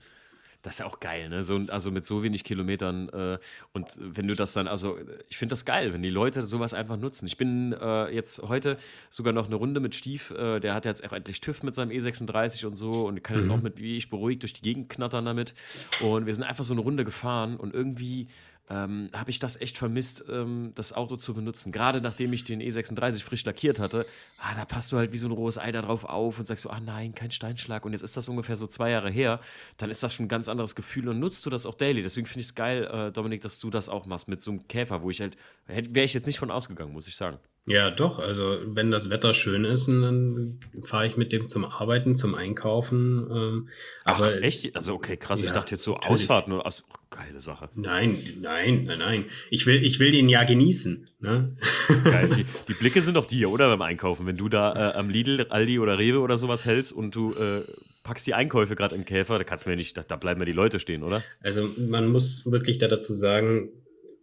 [0.68, 1.44] Das ist ja auch geil, ne?
[1.44, 3.38] So, also mit so wenig Kilometern äh,
[3.72, 4.98] und wenn du das dann, also
[5.30, 7.26] ich finde das geil, wenn die Leute sowas einfach nutzen.
[7.26, 8.76] Ich bin äh, jetzt heute
[9.10, 11.92] sogar noch eine Runde mit Stief, äh, der hat jetzt auch endlich TÜV mit seinem
[11.92, 13.54] E36 und so und kann jetzt Mhm.
[13.54, 15.54] auch mit, wie ich, beruhigt durch die Gegend knattern damit.
[16.02, 18.28] Und wir sind einfach so eine Runde gefahren und irgendwie
[18.70, 21.72] ähm, habe ich das echt vermisst, ähm, das Auto zu benutzen.
[21.72, 24.06] Gerade nachdem ich den E36 frisch lackiert hatte,
[24.40, 26.64] ah, da passt du halt wie so ein rohes Ei da drauf auf und sagst
[26.64, 27.86] so, ah nein, kein Steinschlag.
[27.86, 29.40] Und jetzt ist das ungefähr so zwei Jahre her.
[29.78, 32.02] Dann ist das schon ein ganz anderes Gefühl und nutzt du das auch daily.
[32.02, 34.68] Deswegen finde ich es geil, äh, Dominik, dass du das auch machst mit so einem
[34.68, 37.40] Käfer, wo ich halt, wäre ich jetzt nicht von ausgegangen, muss ich sagen.
[37.68, 42.16] Ja doch, also wenn das Wetter schön ist, dann fahre ich mit dem zum Arbeiten,
[42.16, 43.28] zum Einkaufen.
[43.30, 43.70] Ähm,
[44.06, 44.74] aber Ach, echt?
[44.76, 45.42] Also okay, krass.
[45.42, 46.22] ich Ja, dachte jetzt so natürlich.
[46.22, 47.70] Ausfahrten oder also, geile Sache.
[47.76, 49.26] Nein, nein, nein, nein.
[49.50, 51.10] Ich will, ich will den ja genießen.
[51.20, 51.58] Ne?
[52.06, 52.30] Geil.
[52.38, 54.26] Die, die Blicke sind doch dir, oder beim Einkaufen.
[54.26, 57.64] Wenn du da äh, am Lidl, Aldi oder Rewe oder sowas hältst und du äh,
[58.04, 60.40] packst die Einkäufe gerade in den Käfer, da kannst du mir nicht, da, da bleiben
[60.40, 61.22] mir die Leute stehen, oder?
[61.42, 63.70] Also man muss wirklich da dazu sagen,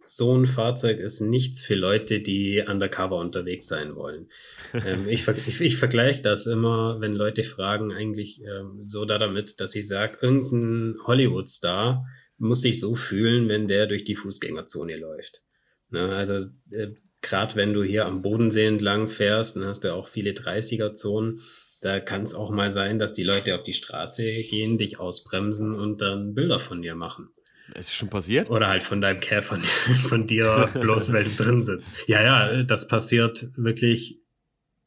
[0.05, 4.29] so ein Fahrzeug ist nichts für Leute, die undercover unterwegs sein wollen.
[4.73, 9.17] ähm, ich, ver ich, ich vergleiche das immer, wenn Leute fragen, eigentlich ähm, so da
[9.17, 12.05] damit, dass ich sage, irgendein Hollywood-Star
[12.37, 15.43] muss sich so fühlen, wenn der durch die Fußgängerzone läuft.
[15.89, 16.89] Ne, also äh,
[17.21, 21.41] gerade wenn du hier am Bodensee entlang fährst, dann hast du auch viele 30er-Zonen.
[21.81, 25.75] Da kann es auch mal sein, dass die Leute auf die Straße gehen, dich ausbremsen
[25.75, 27.29] und dann Bilder von dir machen.
[27.73, 28.49] Ist schon passiert?
[28.49, 29.59] Oder halt von deinem Käfer,
[30.07, 31.91] von dir, bloß weil du drin sitzt.
[32.07, 34.19] Ja, ja, das passiert wirklich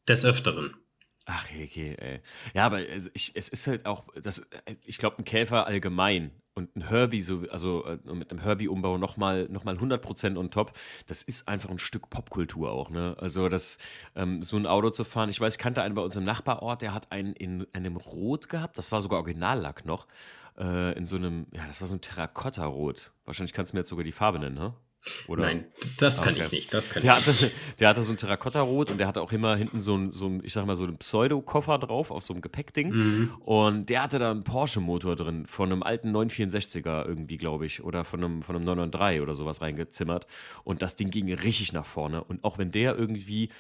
[0.09, 0.75] des Öfteren.
[1.31, 2.21] Ach, okay, ey.
[2.55, 4.47] Ja, aber es, ich, es ist halt auch, das,
[4.85, 9.47] ich glaube, ein Käfer allgemein und ein Herbie, so, also äh, mit einem Herbie-Umbau nochmal
[9.51, 10.73] noch mal 100% on top,
[11.07, 13.15] das ist einfach ein Stück Popkultur auch, ne?
[13.21, 13.77] Also, das,
[14.17, 16.81] ähm, so ein Auto zu fahren, ich weiß, ich kannte einen bei uns im Nachbarort,
[16.81, 20.07] der hat einen in einem Rot gehabt, das war sogar Originallack noch,
[20.59, 23.13] äh, in so einem, ja, das war so ein Terrakotta-Rot.
[23.25, 24.75] Wahrscheinlich kannst du mir jetzt sogar die Farbe nennen, ne?
[25.29, 25.45] Oder?
[25.45, 25.65] Nein,
[25.99, 26.45] das kann Okay.
[26.47, 26.75] ich nicht.
[26.75, 29.57] Das kann Der ich hatte, der hatte so ein Terrakotta-Rot und der hatte auch immer
[29.57, 32.43] hinten so ein, so ein ich sag mal, so einen Pseudo-Koffer drauf, auf so einem
[32.43, 32.91] Gepäckding.
[32.91, 33.31] Mhm.
[33.41, 38.05] Und der hatte da einen Porsche-Motor drin, von einem alten 964er irgendwie, glaube ich, oder
[38.05, 40.27] von einem, von einem 993 oder sowas reingezimmert.
[40.65, 42.25] Und das Ding ging richtig nach vorne.
[42.25, 43.51] Und auch wenn der irgendwie,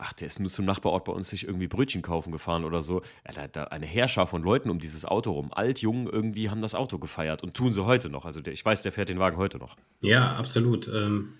[0.00, 3.02] ach, der ist nur zum Nachbarort bei uns sich irgendwie Brötchen kaufen gefahren oder so,
[3.26, 6.62] ja, da, da eine Herrscher von Leuten um dieses Auto rum, alt, jung, irgendwie haben
[6.62, 8.24] das Auto gefeiert und tun sie heute noch.
[8.24, 9.76] Also der, ich weiß, der fährt den Wagen heute noch.
[10.00, 10.88] Ja, absolut.
[10.88, 11.34] Ähm,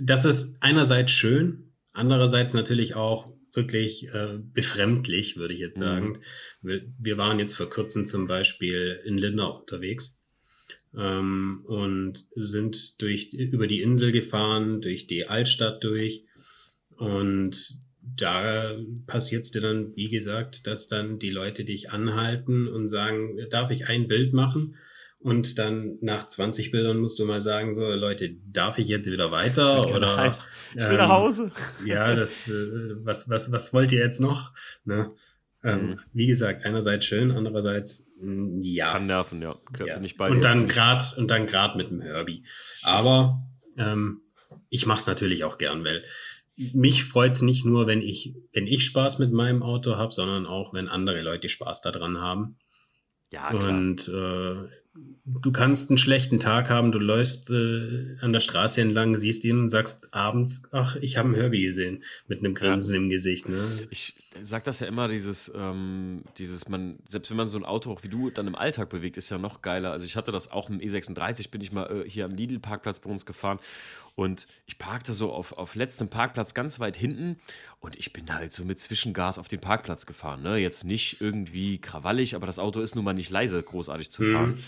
[0.00, 5.84] Das ist einerseits schön, andererseits natürlich auch wirklich äh, befremdlich, würde ich jetzt Mhm.
[5.84, 6.18] sagen.
[6.60, 10.20] Wir, wir waren jetzt vor kurzem zum Beispiel in Lindau unterwegs
[10.96, 16.24] ähm, und sind durch, über die Insel gefahren, durch die Altstadt durch.
[16.96, 18.76] Und da
[19.06, 23.70] passiert es dir dann, wie gesagt, dass dann die Leute dich anhalten und sagen, darf
[23.70, 24.76] ich ein Bild machen?
[25.18, 29.30] Und dann nach 20 Bildern musst du mal sagen, so Leute, darf ich jetzt wieder
[29.30, 29.86] weiter?
[29.86, 30.32] Ich Oder heim.
[30.74, 31.50] Ich will ähm, nach Hause.
[31.86, 32.52] ja, das, äh,
[33.04, 34.52] was, was, was wollt ihr jetzt noch?
[34.84, 35.12] Ne?
[35.62, 36.00] Ähm, Mhm.
[36.12, 38.92] Wie gesagt, einerseits schön, andererseits mh, ja.
[38.92, 39.56] Kann nerven, ja.
[39.78, 39.94] ja.
[39.94, 42.44] Bin ich bei und dann grad und dann grad mit dem Herbie.
[42.82, 43.42] Aber
[43.78, 44.20] ähm,
[44.68, 46.04] ich mache es natürlich auch gern, weil
[46.56, 50.46] mich freut es nicht nur, wenn ich, wenn ich Spaß mit meinem Auto habe, sondern
[50.46, 52.56] auch, wenn andere Leute Spaß daran haben.
[53.30, 53.68] Ja, klar.
[53.68, 54.68] Und äh,
[55.24, 59.58] du kannst einen schlechten Tag haben, du läufst äh, an der Straße entlang, siehst ihn
[59.58, 63.00] und sagst abends, ach, ich habe einen Herbie gesehen, mit einem Grinsen ja.
[63.00, 63.48] im Gesicht.
[63.48, 63.64] Ne?
[63.90, 67.90] Ich sag das ja immer, dieses, ähm, dieses, man, selbst wenn man so ein Auto
[67.90, 69.90] auch wie du dann im Alltag bewegt, ist ja noch geiler.
[69.90, 73.10] Also ich hatte das auch im E36, bin ich mal äh, hier am Lidl-Parkplatz bei
[73.10, 73.58] uns gefahren
[74.16, 77.40] und ich parkte so auf, auf letztem Parkplatz ganz weit hinten
[77.80, 80.42] und ich bin halt so mit Zwischengas auf den Parkplatz gefahren.
[80.42, 80.58] Ne?
[80.58, 84.50] Jetzt nicht irgendwie krawallig, aber das Auto ist nun mal nicht leise großartig zu fahren.
[84.50, 84.58] Mhm.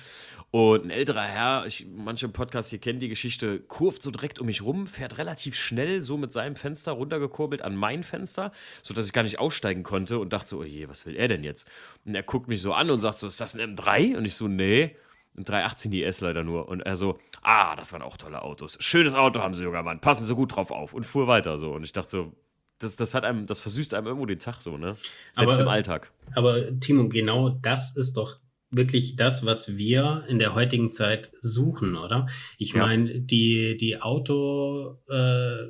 [0.51, 4.39] Und ein älterer Herr, ich, manche im Podcast hier kennen die Geschichte, kurft so direkt
[4.39, 9.07] um mich rum, fährt relativ schnell so mit seinem Fenster runtergekurbelt an mein Fenster, sodass
[9.07, 11.69] ich gar nicht aussteigen konnte und dachte so, oh je, was will er denn jetzt?
[12.05, 14.17] Und er guckt mich so an und sagt so, ist das ein M3?
[14.17, 14.97] Und ich so, nee.
[15.37, 16.69] Ein 318 IS leider nur.
[16.69, 18.77] Und er so, ah, das waren auch tolle Autos.
[18.81, 20.01] Schönes Auto haben sie, junger Mann.
[20.01, 20.95] Passen sie gut drauf auf.
[20.95, 21.73] Und fuhr weiter so.
[21.73, 22.33] Und ich dachte so,
[22.79, 24.97] das, das hat einem, das versüßt einem irgendwo den Tag so, ne?
[25.33, 26.13] Selbst aber, im Alltag.
[26.35, 28.39] Aber Timo, genau das ist doch
[28.71, 32.29] wirklich das, was wir in der heutigen Zeit suchen, oder?
[32.59, 32.83] Ich ja.
[32.87, 35.69] meine, die, die Auto, äh,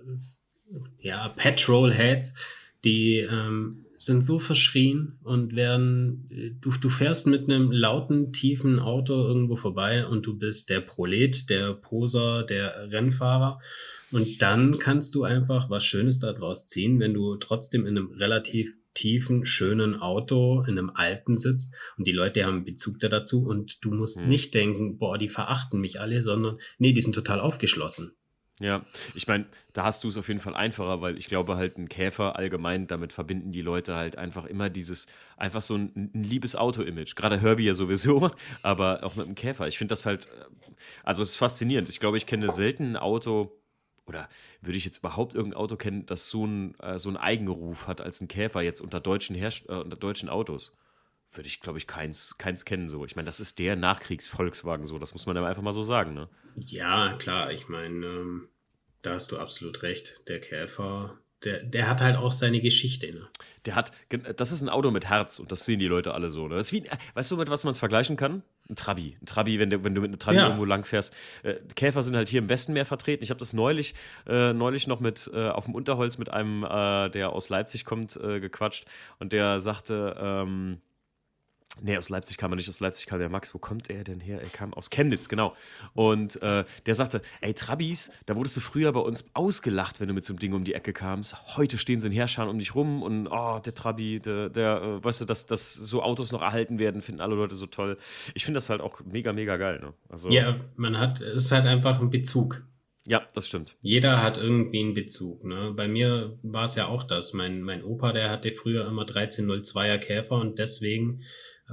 [0.99, 2.35] ja, Petrol-Heads,
[2.85, 6.29] die ähm, sind so verschrien und werden,
[6.61, 11.49] du, du fährst mit einem lauten, tiefen Auto irgendwo vorbei und du bist der Prolet,
[11.49, 13.61] der Poser, der Rennfahrer.
[14.13, 18.75] Und dann kannst du einfach was Schönes daraus ziehen, wenn du trotzdem in einem relativ
[18.95, 23.85] tiefen, schönen Auto in einem alten sitzt und die Leute haben Bezug da dazu und
[23.85, 24.29] du musst hm.
[24.29, 28.17] nicht denken, boah, die verachten mich alle, sondern nee, die sind total aufgeschlossen.
[28.59, 31.77] Ja, ich meine, da hast du es auf jeden Fall einfacher, weil ich glaube halt
[31.77, 36.23] ein Käfer allgemein, damit verbinden die Leute halt einfach immer dieses, einfach so ein, ein
[36.23, 37.17] liebes Auto-Image.
[37.17, 38.31] Gerade Herbie ja sowieso,
[38.63, 39.69] aber auch mit dem Käfer.
[39.69, 40.29] Ich finde das halt,
[41.05, 41.91] also es ist faszinierend.
[41.91, 43.53] Ich glaube, ich kenne selten ein Auto,
[44.07, 44.29] oder
[44.63, 48.01] würde ich jetzt überhaupt irgendein Auto kennen, das so, ein, äh, so einen Eigenruf hat
[48.01, 50.75] als ein Käfer jetzt unter deutschen, Herst äh, unter deutschen Autos?
[51.37, 53.05] Würde ich, glaube ich, keins, keins kennen so.
[53.05, 56.29] Ich meine, das ist der Nachkriegs-Volkswagen so, das muss man einfach mal so sagen, ne?
[56.55, 58.49] Ja, klar, ich meine, ähm,
[59.03, 60.23] da hast du absolut recht.
[60.29, 63.13] Der Käfer, der, der hat halt auch seine Geschichte.
[63.13, 63.29] Ne?
[63.67, 63.93] Der hat,
[64.37, 66.49] das ist ein Auto mit Herz und das sehen die Leute alle so.
[66.49, 66.57] Ne?
[66.57, 68.43] Das ist wie, weißt du, mit was man es vergleichen kann?
[68.69, 69.17] Ein Trabi.
[69.21, 70.45] Ein Trabi, wenn, du, wenn du mit einem Trabi ja.
[70.45, 71.15] irgendwo lang fährst.
[71.43, 73.23] Äh, Käfer sind halt hier im Westen mehr vertreten.
[73.23, 73.95] Ich habe das neulich,
[74.27, 78.17] äh, neulich noch mit äh, auf dem Unterholz mit einem, äh, der aus Leipzig kommt,
[78.17, 78.87] äh, gequatscht
[79.19, 80.81] und der sagte, ähm,
[81.83, 83.53] Nee, aus Leipzig kam er nicht, aus Leipzig kam der Max.
[83.55, 84.41] Wo kommt er denn her?
[84.41, 85.55] Er kam aus Chemnitz, genau.
[85.95, 90.15] Und äh, der sagte, ey, Trabis, da wurdest du früher bei uns ausgelacht, wenn du
[90.15, 91.57] mit so einem Ding um die Ecke kamst.
[91.57, 95.05] Heute stehen sie in Herrschern um dich rum und, oh, der Trabi, der, der äh,
[95.05, 97.99] weißt du, dass, dass so Autos noch erhalten werden, finden alle Leute so toll.
[98.35, 99.81] Ich finde das halt auch mega, mega geil.
[99.81, 99.93] Ne?
[100.09, 102.65] Also, ja, man hat, es ist halt einfach ein Bezug.
[103.07, 103.77] Ja, das stimmt.
[103.83, 105.45] Jeder hat irgendwie einen Bezug.
[105.45, 105.73] Ne?
[105.77, 107.35] Bei mir war es ja auch das.
[107.35, 111.23] Mein, mein Opa, der hatte früher immer 1302er Käfer und deswegen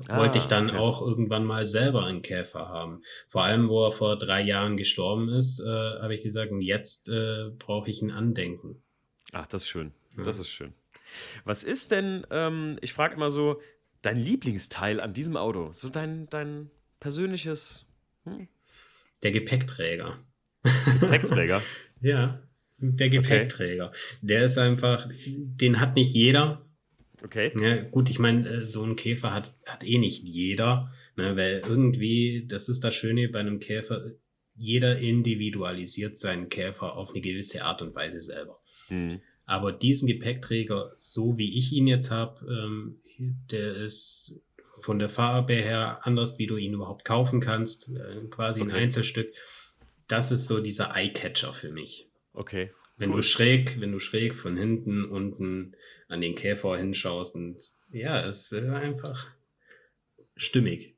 [0.08, 0.78] ah, wollte ich dann okay.
[0.78, 3.02] auch irgendwann mal selber einen Käfer haben.
[3.28, 7.50] Vor allem, wo er vor drei Jahren gestorben ist, äh, habe ich gesagt, jetzt äh,
[7.58, 8.82] brauche ich ein Andenken.
[9.32, 9.94] Ach, das ist schön.
[10.18, 10.24] Ja.
[10.24, 10.74] Das ist schön.
[11.46, 13.62] Was ist denn, ähm, ich frage immer so,
[14.02, 15.72] dein Lieblingsteil an diesem Auto?
[15.74, 17.86] So dein, dein persönliches.
[18.26, 18.48] Hm?
[19.22, 20.20] Der Gepäckträger.
[21.00, 21.62] Gepäckträger?
[22.02, 22.42] ja,
[22.78, 23.88] der Gepäckträger.
[23.90, 23.98] Okay.
[24.22, 26.66] Der ist einfach, den hat nicht jeder.
[27.24, 27.54] Okay.
[27.60, 31.62] Ja, gut, ich meine, äh, so ein Käfer hat, hat eh nicht jeder, ne, weil
[31.68, 34.12] irgendwie, das ist das Schöne bei einem Käfer,
[34.56, 38.60] jeder individualisiert seinen Käfer auf eine gewisse Art und Weise selber.
[38.90, 39.22] Mhm.
[39.46, 43.00] Aber diesen Gepäckträger, so wie ich ihn jetzt habe, ähm,
[43.52, 44.40] der ist
[44.82, 48.72] von der Farbe her anders, wie du ihn überhaupt kaufen kannst, äh, quasi okay.
[48.72, 49.34] ein Einzelstück.
[50.08, 52.10] Das ist so dieser Eyecatcher für mich.
[52.34, 52.72] Okay.
[52.98, 53.18] Wenn cool.
[53.18, 55.76] du schräg, wenn du schräg von hinten unten
[56.08, 57.58] an den Käfer hinschaust und
[57.92, 59.32] ja, es ist einfach
[60.36, 60.94] stimmig.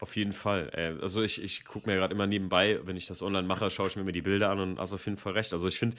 [0.00, 0.68] Auf jeden Fall.
[1.00, 3.96] Also ich, ich gucke mir gerade immer nebenbei, wenn ich das online mache, schaue ich
[3.96, 5.52] mir immer die Bilder an und hast auf jeden Fall recht.
[5.52, 5.96] Also ich finde,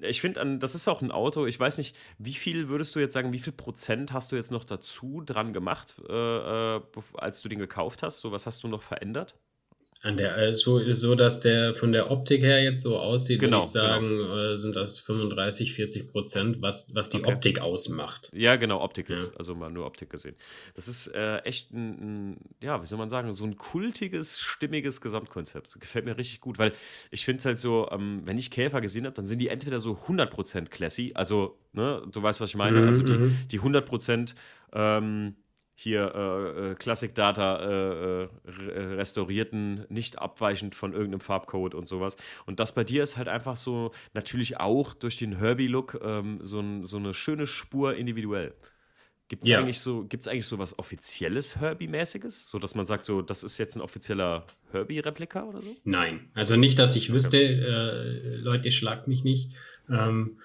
[0.00, 3.12] ich finde, das ist auch ein Auto, ich weiß nicht, wie viel würdest du jetzt
[3.12, 6.80] sagen, wie viel Prozent hast du jetzt noch dazu dran gemacht, äh, äh
[7.14, 8.20] als du den gekauft hast?
[8.20, 9.36] So, was hast du noch verändert?
[10.02, 13.58] An der, äh, so, so, dass der von der Optik her jetzt so aussieht, genau,
[13.58, 14.56] würde ich sagen, genau.
[14.56, 17.34] Sind das 35, 40 Prozent, was, was die okay.
[17.34, 18.30] Optik ausmacht.
[18.34, 19.32] Ja, genau, Optik jetzt.
[19.32, 19.38] Ja.
[19.38, 20.36] Also mal nur Optik gesehen.
[20.74, 25.02] Das ist äh, echt ein, ein, ja, wie soll man sagen, so ein kultiges, stimmiges
[25.02, 25.78] Gesamtkonzept.
[25.78, 26.72] Gefällt mir richtig gut, weil
[27.10, 29.80] ich finde es halt so, ähm, wenn ich Käfer gesehen habe, dann sind die entweder
[29.80, 33.36] so 100% classy, also, ne, du weißt, was ich meine, mhm, also die, mhm.
[33.50, 34.34] die 100%
[34.72, 35.34] ähm,
[35.82, 38.28] hier äh, äh, Classic Data äh, äh,
[38.96, 42.18] restaurierten, nicht abweichend von irgendeinem Farbcode und sowas.
[42.44, 46.62] Und das bei dir ist halt einfach so, natürlich auch durch den Herbie-Look, ähm, so,
[46.84, 48.52] so eine schöne Spur individuell.
[49.28, 49.60] Gibt es ja.
[49.60, 52.50] eigentlich, so, eigentlich so was Offizielles Herbie-mäßiges?
[52.50, 55.74] So dass man sagt, so, das ist jetzt ein offizieller Herbie-Replika oder so?
[55.84, 59.52] Nein, also nicht, dass ich wüsste, äh, Leute, schlagt mich nicht.
[59.88, 60.40] Ähm,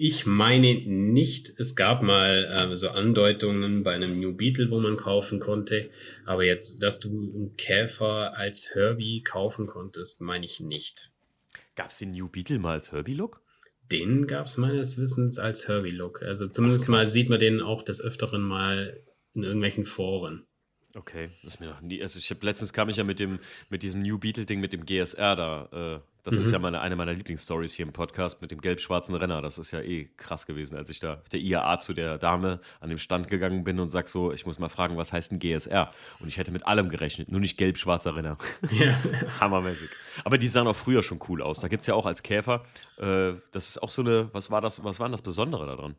[0.00, 4.96] ich meine nicht, es gab mal äh, so Andeutungen bei einem New Beetle, wo man
[4.96, 5.90] kaufen konnte,
[6.24, 11.10] aber jetzt, dass du einen Käfer als Herbie kaufen konntest, meine ich nicht.
[11.76, 13.42] Gab es den New Beetle mal als Herbie-Look?
[13.92, 16.22] Den gab es meines Wissens als Herbie-Look.
[16.22, 18.98] Also zumindest Ach, mal sieht man den auch des Öfteren mal
[19.34, 20.46] in irgendwelchen Foren.
[20.94, 22.02] Okay, das ist mir noch nie.
[22.02, 24.72] Also ich habe letztens kam ich ja mit dem mit diesem New Beetle Ding mit
[24.72, 25.68] dem GSR da.
[25.72, 26.42] Äh, das mhm.
[26.42, 29.40] ist ja meine, eine meiner Lieblingsstories hier im Podcast mit dem gelb-schwarzen Renner.
[29.40, 32.60] Das ist ja eh krass gewesen, als ich da auf der IAA zu der Dame
[32.80, 35.38] an dem Stand gegangen bin und sag so, ich muss mal fragen, was heißt ein
[35.38, 35.90] GSR?
[36.20, 38.36] Und ich hätte mit allem gerechnet, nur nicht gelb-schwarzer Renner.
[38.70, 38.96] Ja.
[39.40, 39.90] Hammermäßig.
[40.24, 41.60] Aber die sahen auch früher schon cool aus.
[41.60, 42.62] Da gibt es ja auch als Käfer,
[42.98, 45.96] äh, das ist auch so eine, was war das, was war denn das Besondere daran?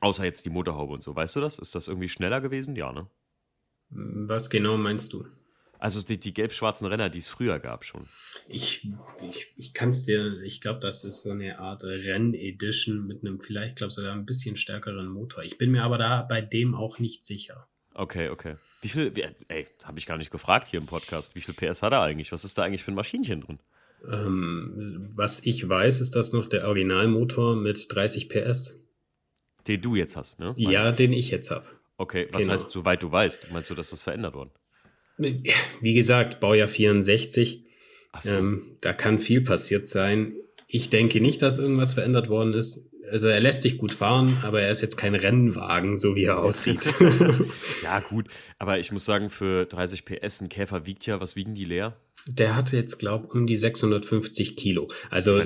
[0.00, 1.16] Außer jetzt die Motorhaube und so.
[1.16, 1.58] Weißt du das?
[1.58, 2.76] Ist das irgendwie schneller gewesen?
[2.76, 3.06] Ja, ne?
[3.90, 5.26] Was genau meinst du?
[5.78, 8.08] Also die, die gelb-schwarzen Renner, die es früher gab schon.
[8.48, 8.88] Ich,
[9.22, 13.40] ich, ich kann es dir, ich glaube, das ist so eine Art Renn-Edition mit einem
[13.40, 15.44] vielleicht, glaube sogar ein bisschen stärkeren Motor.
[15.44, 17.68] Ich bin mir aber da bei dem auch nicht sicher.
[17.94, 18.56] Okay, okay.
[18.80, 19.12] Wie viel,
[19.48, 21.34] ey, habe ich gar nicht gefragt hier im Podcast.
[21.34, 22.32] Wie viel PS hat er eigentlich?
[22.32, 23.58] Was ist da eigentlich für ein Maschinchen drin?
[24.08, 28.84] Ähm, was ich weiß, ist das noch der Originalmotor mit 30 PS.
[29.66, 30.54] Den du jetzt hast, ne?
[30.56, 31.66] Ja, den ich jetzt habe.
[31.98, 32.54] Okay, was genau.
[32.54, 33.50] heißt, soweit du weißt?
[33.50, 34.50] Meinst du, dass das verändert worden?
[35.18, 37.64] Wie gesagt, Baujahr 64.
[38.20, 38.36] So.
[38.36, 40.34] Ähm, da kann viel passiert sein.
[40.66, 44.62] Ich denke nicht, dass irgendwas verändert worden ist also er lässt sich gut fahren, aber
[44.62, 46.80] er ist jetzt kein Rennwagen, so wie er aussieht.
[47.82, 48.26] ja, gut,
[48.58, 51.96] aber ich muss sagen, für 30 PS ein Käfer wiegt ja, was wiegen die leer?
[52.26, 54.90] Der hatte jetzt, glaube ich, um die 650 Kilo.
[55.10, 55.40] Also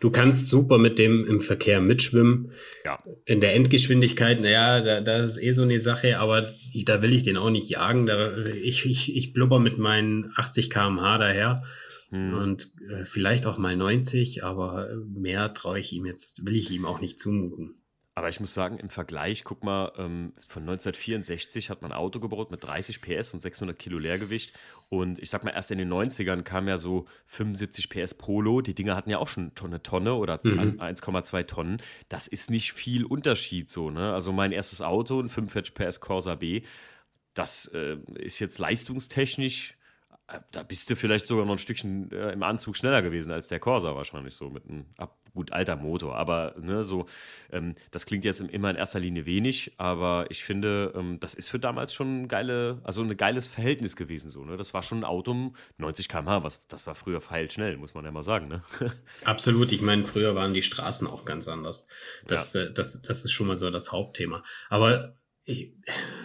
[0.00, 2.52] du kannst super mit dem im Verkehr mitschwimmen.
[2.84, 3.02] Ja.
[3.24, 6.52] In der Endgeschwindigkeit, naja, da, das ist eh so eine Sache, aber
[6.84, 8.06] da will ich den auch nicht jagen.
[8.06, 11.64] Da, ich, ich, ich blubber mit meinen 80 km/h daher.
[12.12, 12.34] Hm.
[12.34, 16.84] Und äh, vielleicht auch mal 90, aber mehr traue ich ihm jetzt, will ich ihm
[16.84, 17.74] auch nicht zumuten.
[18.14, 22.20] Aber ich muss sagen, im Vergleich, guck mal, ähm, von 1964 hat man ein Auto
[22.20, 24.52] gebaut mit 30 PS und 600 Kilo Leergewicht.
[24.90, 28.60] Und ich sag mal, erst in den 90ern kam ja so 75 PS Polo.
[28.60, 30.78] Die Dinger hatten ja auch schon eine Tonne oder mhm.
[30.78, 31.80] 1,2 Tonnen.
[32.10, 33.88] Das ist nicht viel Unterschied so.
[33.88, 34.12] Ne?
[34.12, 36.64] Also mein erstes Auto, ein 45 PS Corsa B,
[37.32, 39.78] das äh, ist jetzt leistungstechnisch
[40.50, 43.60] da bist du vielleicht sogar noch ein Stückchen äh, im Anzug schneller gewesen als der
[43.60, 46.16] Corsa wahrscheinlich so mit einem ab, gut alter Motor.
[46.16, 47.06] Aber ne, so,
[47.50, 51.48] ähm, das klingt jetzt immer in erster Linie wenig, aber ich finde, ähm, das ist
[51.48, 54.30] für damals schon ein geile, also ein geiles Verhältnis gewesen.
[54.30, 54.56] So, ne?
[54.56, 58.10] Das war schon ein Auto 90 km/h, was das war früher schnell, muss man ja
[58.10, 58.48] mal sagen.
[58.48, 58.62] Ne?
[59.24, 61.88] Absolut, ich meine, früher waren die Straßen auch ganz anders.
[62.26, 62.62] Das, ja.
[62.62, 64.42] äh, das, das ist schon mal so das Hauptthema.
[64.68, 65.14] Aber
[65.44, 65.72] ich,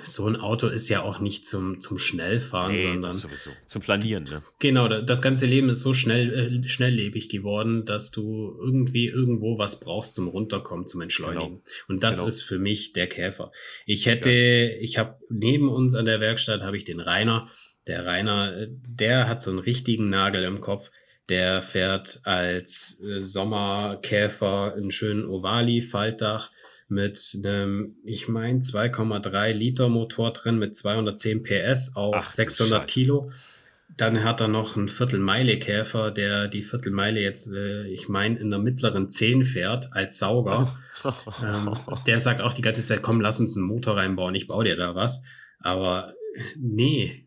[0.04, 3.50] so ein Auto ist ja auch nicht zum, zum Schnellfahren, nee, sondern sowieso.
[3.66, 4.26] zum Planieren.
[4.26, 4.44] Ne?
[4.60, 9.80] Genau, das ganze Leben ist so schnell, äh, schnelllebig geworden, dass du irgendwie irgendwo was
[9.80, 11.64] brauchst zum Runterkommen, zum Entschleunigen.
[11.64, 11.86] Genau.
[11.88, 12.28] Und das genau.
[12.28, 13.52] ist für mich der Käfer.
[13.88, 14.78] Ich hätte, ja.
[14.82, 17.50] ich habe neben uns an der Werkstatt habe ich den Rainer.
[17.88, 20.92] Der Rainer, äh, der hat so einen richtigen Nagel im Kopf.
[21.28, 26.52] Der fährt als äh, Sommerkäfer einen schönen Ovali-Faltdach
[26.90, 33.32] mit einem, ich meine, 2,3 Liter Motor drin mit 210 PS auf Ach, 600 Kilo.
[33.96, 38.60] Dann hat er noch einen Viertelmeile-Käfer, der die Viertelmeile jetzt, äh, ich meine, in der
[38.60, 40.78] mittleren 10 fährt als Sauger.
[41.44, 41.74] ähm,
[42.06, 44.76] der sagt auch die ganze Zeit, komm, lass uns einen Motor reinbauen, ich baue dir
[44.76, 45.24] da was.
[45.60, 46.14] Aber
[46.56, 47.27] nee,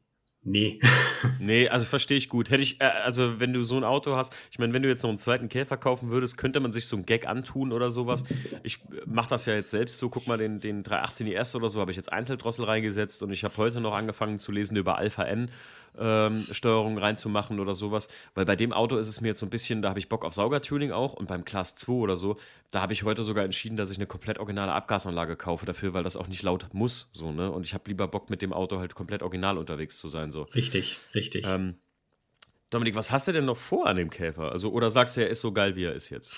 [0.50, 0.80] Nee.
[1.38, 2.50] nee, also verstehe ich gut.
[2.50, 5.02] Hätte ich, äh, also wenn du so ein Auto hast, ich meine, wenn du jetzt
[5.02, 8.24] noch einen zweiten Käfer kaufen würdest, könnte man sich so einen Gag antun oder sowas.
[8.64, 11.80] Ich mache das ja jetzt selbst so, guck mal, den, den 318 IS oder so
[11.80, 15.22] habe ich jetzt Einzeldrossel reingesetzt und ich habe heute noch angefangen zu lesen über Alpha
[15.22, 15.50] N
[15.98, 18.08] ähm, Steuerung reinzumachen oder sowas.
[18.34, 20.24] Weil bei dem Auto ist es mir jetzt so ein bisschen, da habe ich Bock
[20.24, 22.38] auf Saugertuning auch und beim Class 2 oder so,
[22.70, 26.02] da habe ich heute sogar entschieden, dass ich eine komplett originale Abgasanlage kaufe dafür, weil
[26.02, 27.08] das auch nicht laut muss.
[27.12, 27.50] So, ne?
[27.50, 30.30] Und ich habe lieber Bock mit dem Auto halt komplett original unterwegs zu sein.
[30.32, 30.42] So.
[30.42, 31.44] Richtig, richtig.
[31.46, 31.76] Ähm,
[32.70, 34.52] Dominik, was hast du denn noch vor an dem Käfer?
[34.52, 36.32] Also, oder sagst du, er ist so geil, wie er ist jetzt?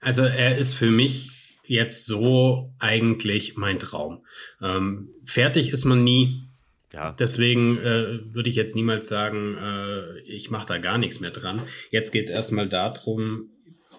[0.00, 1.30] Also, er ist für mich
[1.64, 4.24] jetzt so eigentlich mein Traum.
[4.60, 6.48] Ähm, fertig ist man nie.
[6.92, 7.12] Ja.
[7.12, 11.62] Deswegen äh, würde ich jetzt niemals sagen, äh, ich mache da gar nichts mehr dran.
[11.90, 13.50] Jetzt geht es erstmal darum,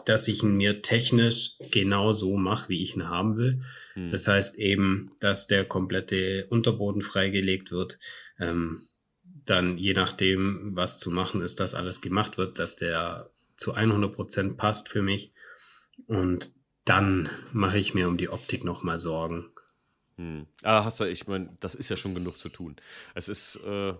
[0.05, 3.61] dass ich ihn mir technisch genau so mache, wie ich ihn haben will.
[3.93, 4.09] Hm.
[4.09, 7.99] Das heißt eben, dass der komplette Unterboden freigelegt wird.
[8.39, 8.81] Ähm,
[9.45, 14.13] dann je nachdem, was zu machen ist, dass alles gemacht wird, dass der zu 100
[14.13, 15.33] Prozent passt für mich.
[16.07, 16.51] Und
[16.85, 19.52] dann mache ich mir um die Optik nochmal Sorgen.
[20.17, 20.45] Hm.
[20.61, 22.75] Ah, hast du, ich meine, das ist ja schon genug zu tun.
[23.15, 23.93] Es ist, äh,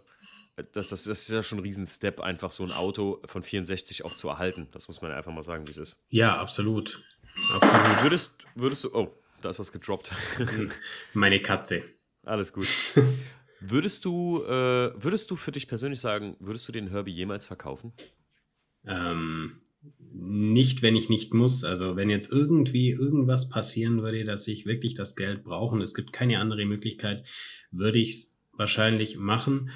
[0.55, 4.16] das, das, das ist ja schon ein Riesen-Step, einfach so ein Auto von 64 auch
[4.16, 4.68] zu erhalten.
[4.72, 5.97] Das muss man einfach mal sagen, wie es ist.
[6.09, 7.03] Ja, absolut.
[7.53, 8.03] Absolut.
[8.03, 10.11] Würdest, würdest du, oh, da ist was gedroppt.
[11.14, 11.84] Meine Katze.
[12.24, 12.68] Alles gut.
[13.66, 17.93] Würdest du, äh, würdest du für dich persönlich sagen, würdest du den Herbie jemals verkaufen?
[18.86, 19.61] Ähm,
[20.13, 21.63] nicht, wenn ich nicht muss.
[21.63, 25.93] Also wenn jetzt irgendwie irgendwas passieren würde, dass ich wirklich das Geld brauche und es
[25.93, 27.25] gibt keine andere Möglichkeit,
[27.71, 29.71] würde ich es wahrscheinlich machen.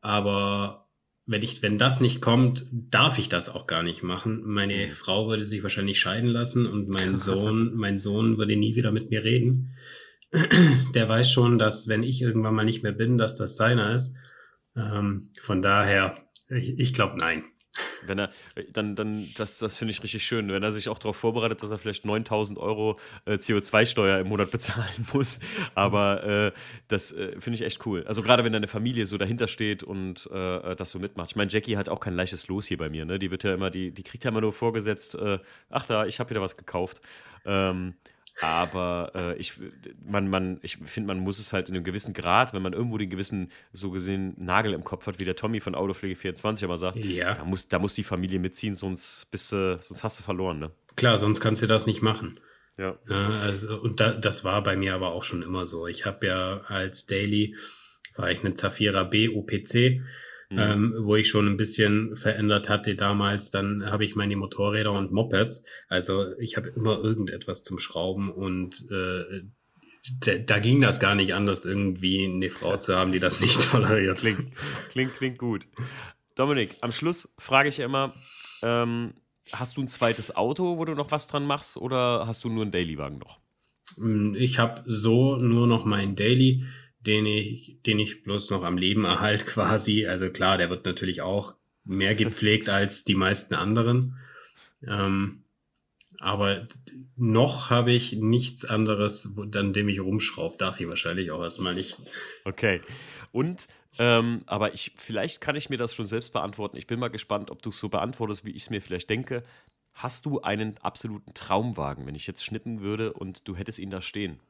[0.00, 0.86] Aber
[1.26, 4.42] wenn ich, wenn das nicht kommt, darf ich das auch gar nicht machen.
[4.44, 4.90] Meine mhm.
[4.92, 9.10] Frau würde sich wahrscheinlich scheiden lassen und mein Sohn, mein Sohn würde nie wieder mit
[9.10, 9.72] mir reden.
[10.94, 14.16] Der weiß schon, dass wenn ich irgendwann mal nicht mehr bin, dass das seiner ist.
[14.76, 16.16] Ähm, von daher,
[16.48, 17.44] ich, ich glaube nein.
[18.04, 18.30] Wenn er,
[18.72, 21.70] dann, dann, das, das finde ich richtig schön, wenn er sich auch darauf vorbereitet, dass
[21.70, 25.38] er vielleicht 9000 Euro äh, CO2-Steuer im Monat bezahlen muss.
[25.74, 26.52] Aber äh,
[26.88, 28.04] das äh, finde ich echt cool.
[28.06, 31.30] Also gerade wenn deine Familie so dahinter steht und äh, das so mitmacht.
[31.30, 33.04] Ich meine, Jackie hat auch kein leichtes Los hier bei mir.
[33.04, 33.18] Ne?
[33.18, 35.38] Die wird ja immer, die, die kriegt ja immer nur vorgesetzt, äh,
[35.70, 37.00] ach da, ich habe wieder was gekauft.
[37.44, 37.94] Ähm,
[38.40, 39.54] aber äh, ich,
[40.04, 42.98] man, man, ich finde, man muss es halt in einem gewissen Grad, wenn man irgendwo
[42.98, 46.76] den gewissen, so gesehen, Nagel im Kopf hat, wie der Tommy von Autopflege 24 immer
[46.76, 47.34] sagt, ja.
[47.34, 50.58] da, muss, da muss die Familie mitziehen, sonst, bist du, sonst hast du verloren.
[50.58, 50.70] Ne?
[50.96, 52.40] Klar, sonst kannst du das nicht machen.
[52.78, 52.98] Ja.
[53.08, 55.86] ja also, und da, das war bei mir aber auch schon immer so.
[55.86, 57.56] Ich habe ja als Daily,
[58.16, 60.02] war ich eine Zafira B OPC
[60.50, 60.58] mhm.
[60.58, 63.50] ähm, wo ich schon ein bisschen verändert hatte damals.
[63.50, 65.64] Dann habe ich meine Motorräder und Mopeds.
[65.88, 69.42] Also ich habe immer irgendetwas zum Schrauben und äh,
[70.20, 73.60] da, da, ging das gar nicht anders, irgendwie eine Frau zu haben, die das nicht
[73.70, 74.18] toleriert.
[74.18, 74.52] Klingt,
[74.90, 75.66] klingt, klingt gut.
[76.36, 78.14] Dominik, am Schluss frage ich ja immer,
[78.62, 79.14] ähm,
[79.52, 82.62] hast du ein zweites Auto, wo du noch was dran machst, oder hast du nur
[82.62, 83.40] einen Daily-Wagen noch?
[84.36, 86.64] Ich habe so nur noch meinen Daily
[87.06, 90.06] den ich, den ich bloß noch am Leben erhalte quasi.
[90.06, 91.54] Also klar, der wird natürlich auch
[91.84, 94.18] mehr gepflegt als die meisten anderen.
[94.86, 95.42] Ähm,
[96.18, 96.66] aber
[97.16, 100.56] noch habe ich nichts anderes, an dem ich rumschraube.
[100.58, 101.96] Darf ich wahrscheinlich auch erstmal nicht.
[102.44, 102.80] Okay.
[103.32, 106.76] Und, ähm, aber ich, vielleicht kann ich mir das schon selbst beantworten.
[106.76, 109.44] Ich bin mal gespannt, ob du es so beantwortest, wie ich es mir vielleicht denke.
[109.92, 114.02] Hast du einen absoluten Traumwagen, wenn ich jetzt schnippen würde und du hättest ihn da
[114.02, 114.40] stehen?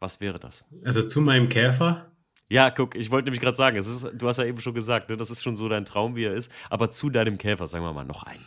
[0.00, 0.64] Was wäre das?
[0.82, 2.10] Also zu meinem Käfer?
[2.48, 5.08] Ja, guck, ich wollte nämlich gerade sagen, es ist, du hast ja eben schon gesagt,
[5.08, 6.50] ne, das ist schon so dein Traum, wie er ist.
[6.68, 8.44] Aber zu deinem Käfer, sagen wir mal, noch einen.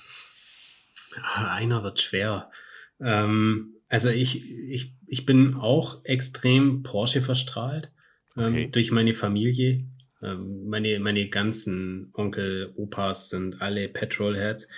[1.21, 2.51] Ah, einer wird schwer.
[2.99, 7.91] Ähm, also ich, ich, ich bin auch extrem Porsche verstrahlt
[8.35, 8.69] ähm, okay.
[8.71, 9.85] durch meine Familie.
[10.21, 14.69] Ähm, meine, meine ganzen Onkel, Opas sind alle Petrolheads.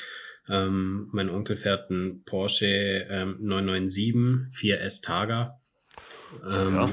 [0.50, 3.08] Ähm, mein Onkel fährt einen Porsche
[3.40, 5.62] 997 4S Targa.
[6.48, 6.90] Ähm, ja.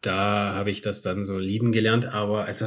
[0.00, 2.64] Da habe ich das dann so lieben gelernt, aber also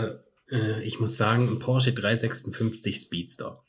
[0.49, 3.64] äh, ich muss sagen, ein Porsche 356 Speedster.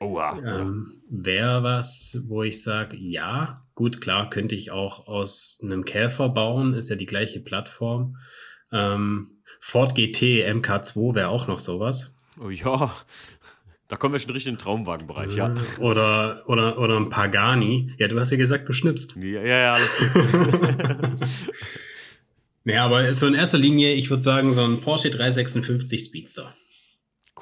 [0.00, 0.38] Oh, wow.
[0.44, 6.28] Ähm, Wäre was, wo ich sage, ja, gut, klar, könnte ich auch aus einem Käfer
[6.28, 8.16] bauen, ist ja die gleiche Plattform.
[8.72, 12.20] Ähm, Ford GT MK2 wäre auch noch sowas.
[12.38, 12.94] Oh ja,
[13.88, 15.54] da kommen wir schon richtig in den Traumwagenbereich, ja.
[15.78, 17.92] Oder, oder, oder ein Pagani.
[17.98, 19.16] Ja, du hast ja gesagt, du schnippst.
[19.16, 21.28] Ja, ja, ja alles gut.
[22.64, 26.54] naja, aber so in erster Linie, ich würde sagen, so ein Porsche 356 Speedster.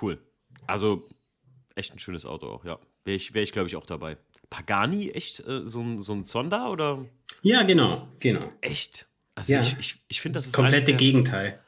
[0.01, 0.18] Cool.
[0.66, 1.09] Also,
[1.74, 2.78] echt ein schönes Auto auch, ja.
[3.05, 4.18] Wäre ich, wär ich glaube ich, auch dabei.
[4.51, 7.05] Pagani, echt äh, so, ein, so ein Zonda, oder?
[7.42, 8.53] Ja, genau, genau.
[8.61, 9.07] Echt?
[9.34, 9.61] Also ja.
[9.61, 11.59] ich, ich, ich finde, das, das ist komplette Gegenteil.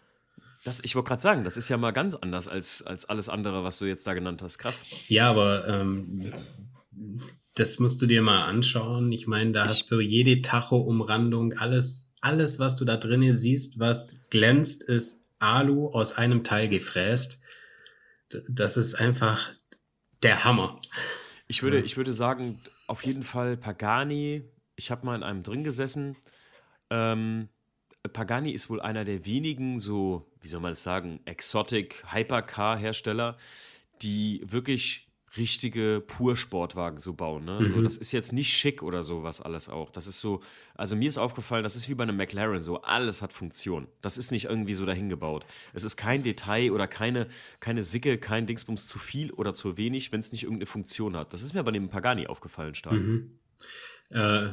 [0.66, 3.62] Das, ich wollte gerade sagen, das ist ja mal ganz anders als, als alles andere,
[3.62, 4.58] was du jetzt da genannt hast.
[4.58, 4.84] Krass.
[5.06, 6.32] Ja, aber ähm,
[7.54, 9.12] das musst du dir mal anschauen.
[9.12, 13.78] Ich meine, da ich, hast du jede Tacho-Umrandung, alles, alles, was du da drinnen siehst,
[13.78, 17.42] was glänzt, ist Alu aus einem Teil gefräst.
[18.48, 19.52] Das ist einfach
[20.24, 20.80] der Hammer.
[21.46, 21.84] Ich würde, ja.
[21.84, 24.42] ich würde sagen, auf jeden Fall Pagani.
[24.74, 26.16] Ich habe mal in einem drin gesessen.
[26.90, 27.50] Ähm,
[28.08, 33.36] Pagani ist wohl einer der wenigen so, wie soll man das sagen, Exotic Hypercar-Hersteller,
[34.02, 37.44] die wirklich richtige Pur-Sportwagen so bauen.
[37.44, 37.58] Ne?
[37.60, 37.66] Mhm.
[37.66, 39.90] So, das ist jetzt nicht schick oder sowas alles auch.
[39.90, 40.42] Das ist so,
[40.74, 43.86] also mir ist aufgefallen, das ist wie bei einem McLaren so, alles hat Funktion.
[44.00, 45.46] Das ist nicht irgendwie so dahingebaut.
[45.74, 47.28] Es ist kein Detail oder keine,
[47.60, 51.32] keine Sicke, kein Dingsbums zu viel oder zu wenig, wenn es nicht irgendeine Funktion hat.
[51.32, 52.94] Das ist mir bei dem Pagani aufgefallen stark.
[52.94, 53.38] Mhm.
[54.10, 54.50] Äh,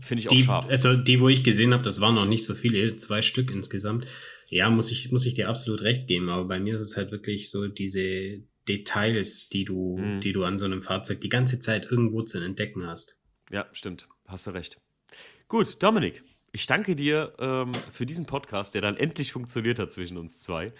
[0.00, 0.66] Finde ich auch die, scharf.
[0.68, 4.06] Also die, wo ich gesehen habe, das waren noch nicht so viele, zwei Stück insgesamt.
[4.48, 6.28] Ja, muss ich, muss ich dir absolut recht geben.
[6.28, 10.20] Aber bei mir ist es halt wirklich so diese Details, die du, mhm.
[10.20, 13.18] die du an so einem Fahrzeug die ganze Zeit irgendwo zu entdecken hast.
[13.50, 14.08] Ja, stimmt.
[14.26, 14.78] Hast du recht.
[15.48, 16.22] Gut, Dominik,
[16.52, 20.72] ich danke dir ähm, für diesen Podcast, der dann endlich funktioniert hat zwischen uns zwei.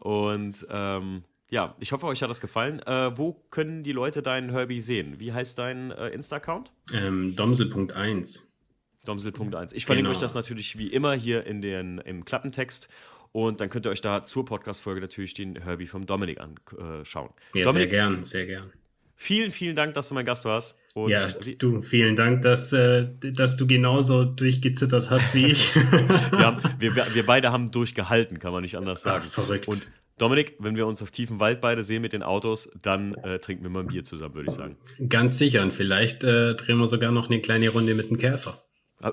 [0.00, 2.80] Und ähm, ja, ich hoffe, euch hat das gefallen.
[2.80, 5.18] Äh, wo können die Leute deinen Herbie sehen?
[5.18, 6.72] Wie heißt dein äh, Insta-Account?
[6.94, 8.51] Ähm, Domsel.1.
[9.04, 9.74] Domsel.1.
[9.74, 10.16] Ich verlinke genau.
[10.16, 12.88] euch das natürlich wie immer hier in den, im Klappentext.
[13.32, 17.30] Und dann könnt ihr euch da zur Podcast-Folge natürlich den Herbie vom Dominik anschauen.
[17.54, 18.72] Ja, Dominik, sehr gern, sehr gern.
[19.16, 20.78] Vielen, vielen Dank, dass du mein Gast warst.
[20.94, 21.28] Und ja,
[21.58, 25.74] du, vielen Dank, dass, äh, dass du genauso durchgezittert hast wie ich.
[26.30, 29.24] wir, haben, wir, wir, beide haben durchgehalten, kann man nicht anders sagen.
[29.26, 29.68] Ach, verrückt.
[29.68, 33.38] Und Dominik, wenn wir uns auf tiefem Wald beide sehen mit den Autos, dann äh,
[33.38, 34.76] trinken wir mal ein Bier zusammen, würde ich sagen.
[35.08, 35.62] Ganz sicher.
[35.62, 38.62] Und vielleicht äh, drehen wir sogar noch eine kleine Runde mit dem Käfer.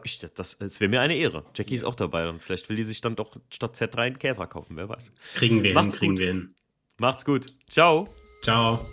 [0.04, 1.46] Ich, das das wäre mir eine Ehre.
[1.56, 1.82] Jackie yes.
[1.82, 4.76] ist auch dabei und vielleicht will die sich dann doch statt Z3 einen Käfer kaufen,
[4.78, 5.12] wer weiß.
[5.36, 6.20] Kriegen wir Macht's hin, kriegen gut.
[6.20, 6.56] wir hin.
[6.98, 7.54] Macht's gut.
[7.70, 8.08] Ciao.
[8.42, 8.86] Ciao.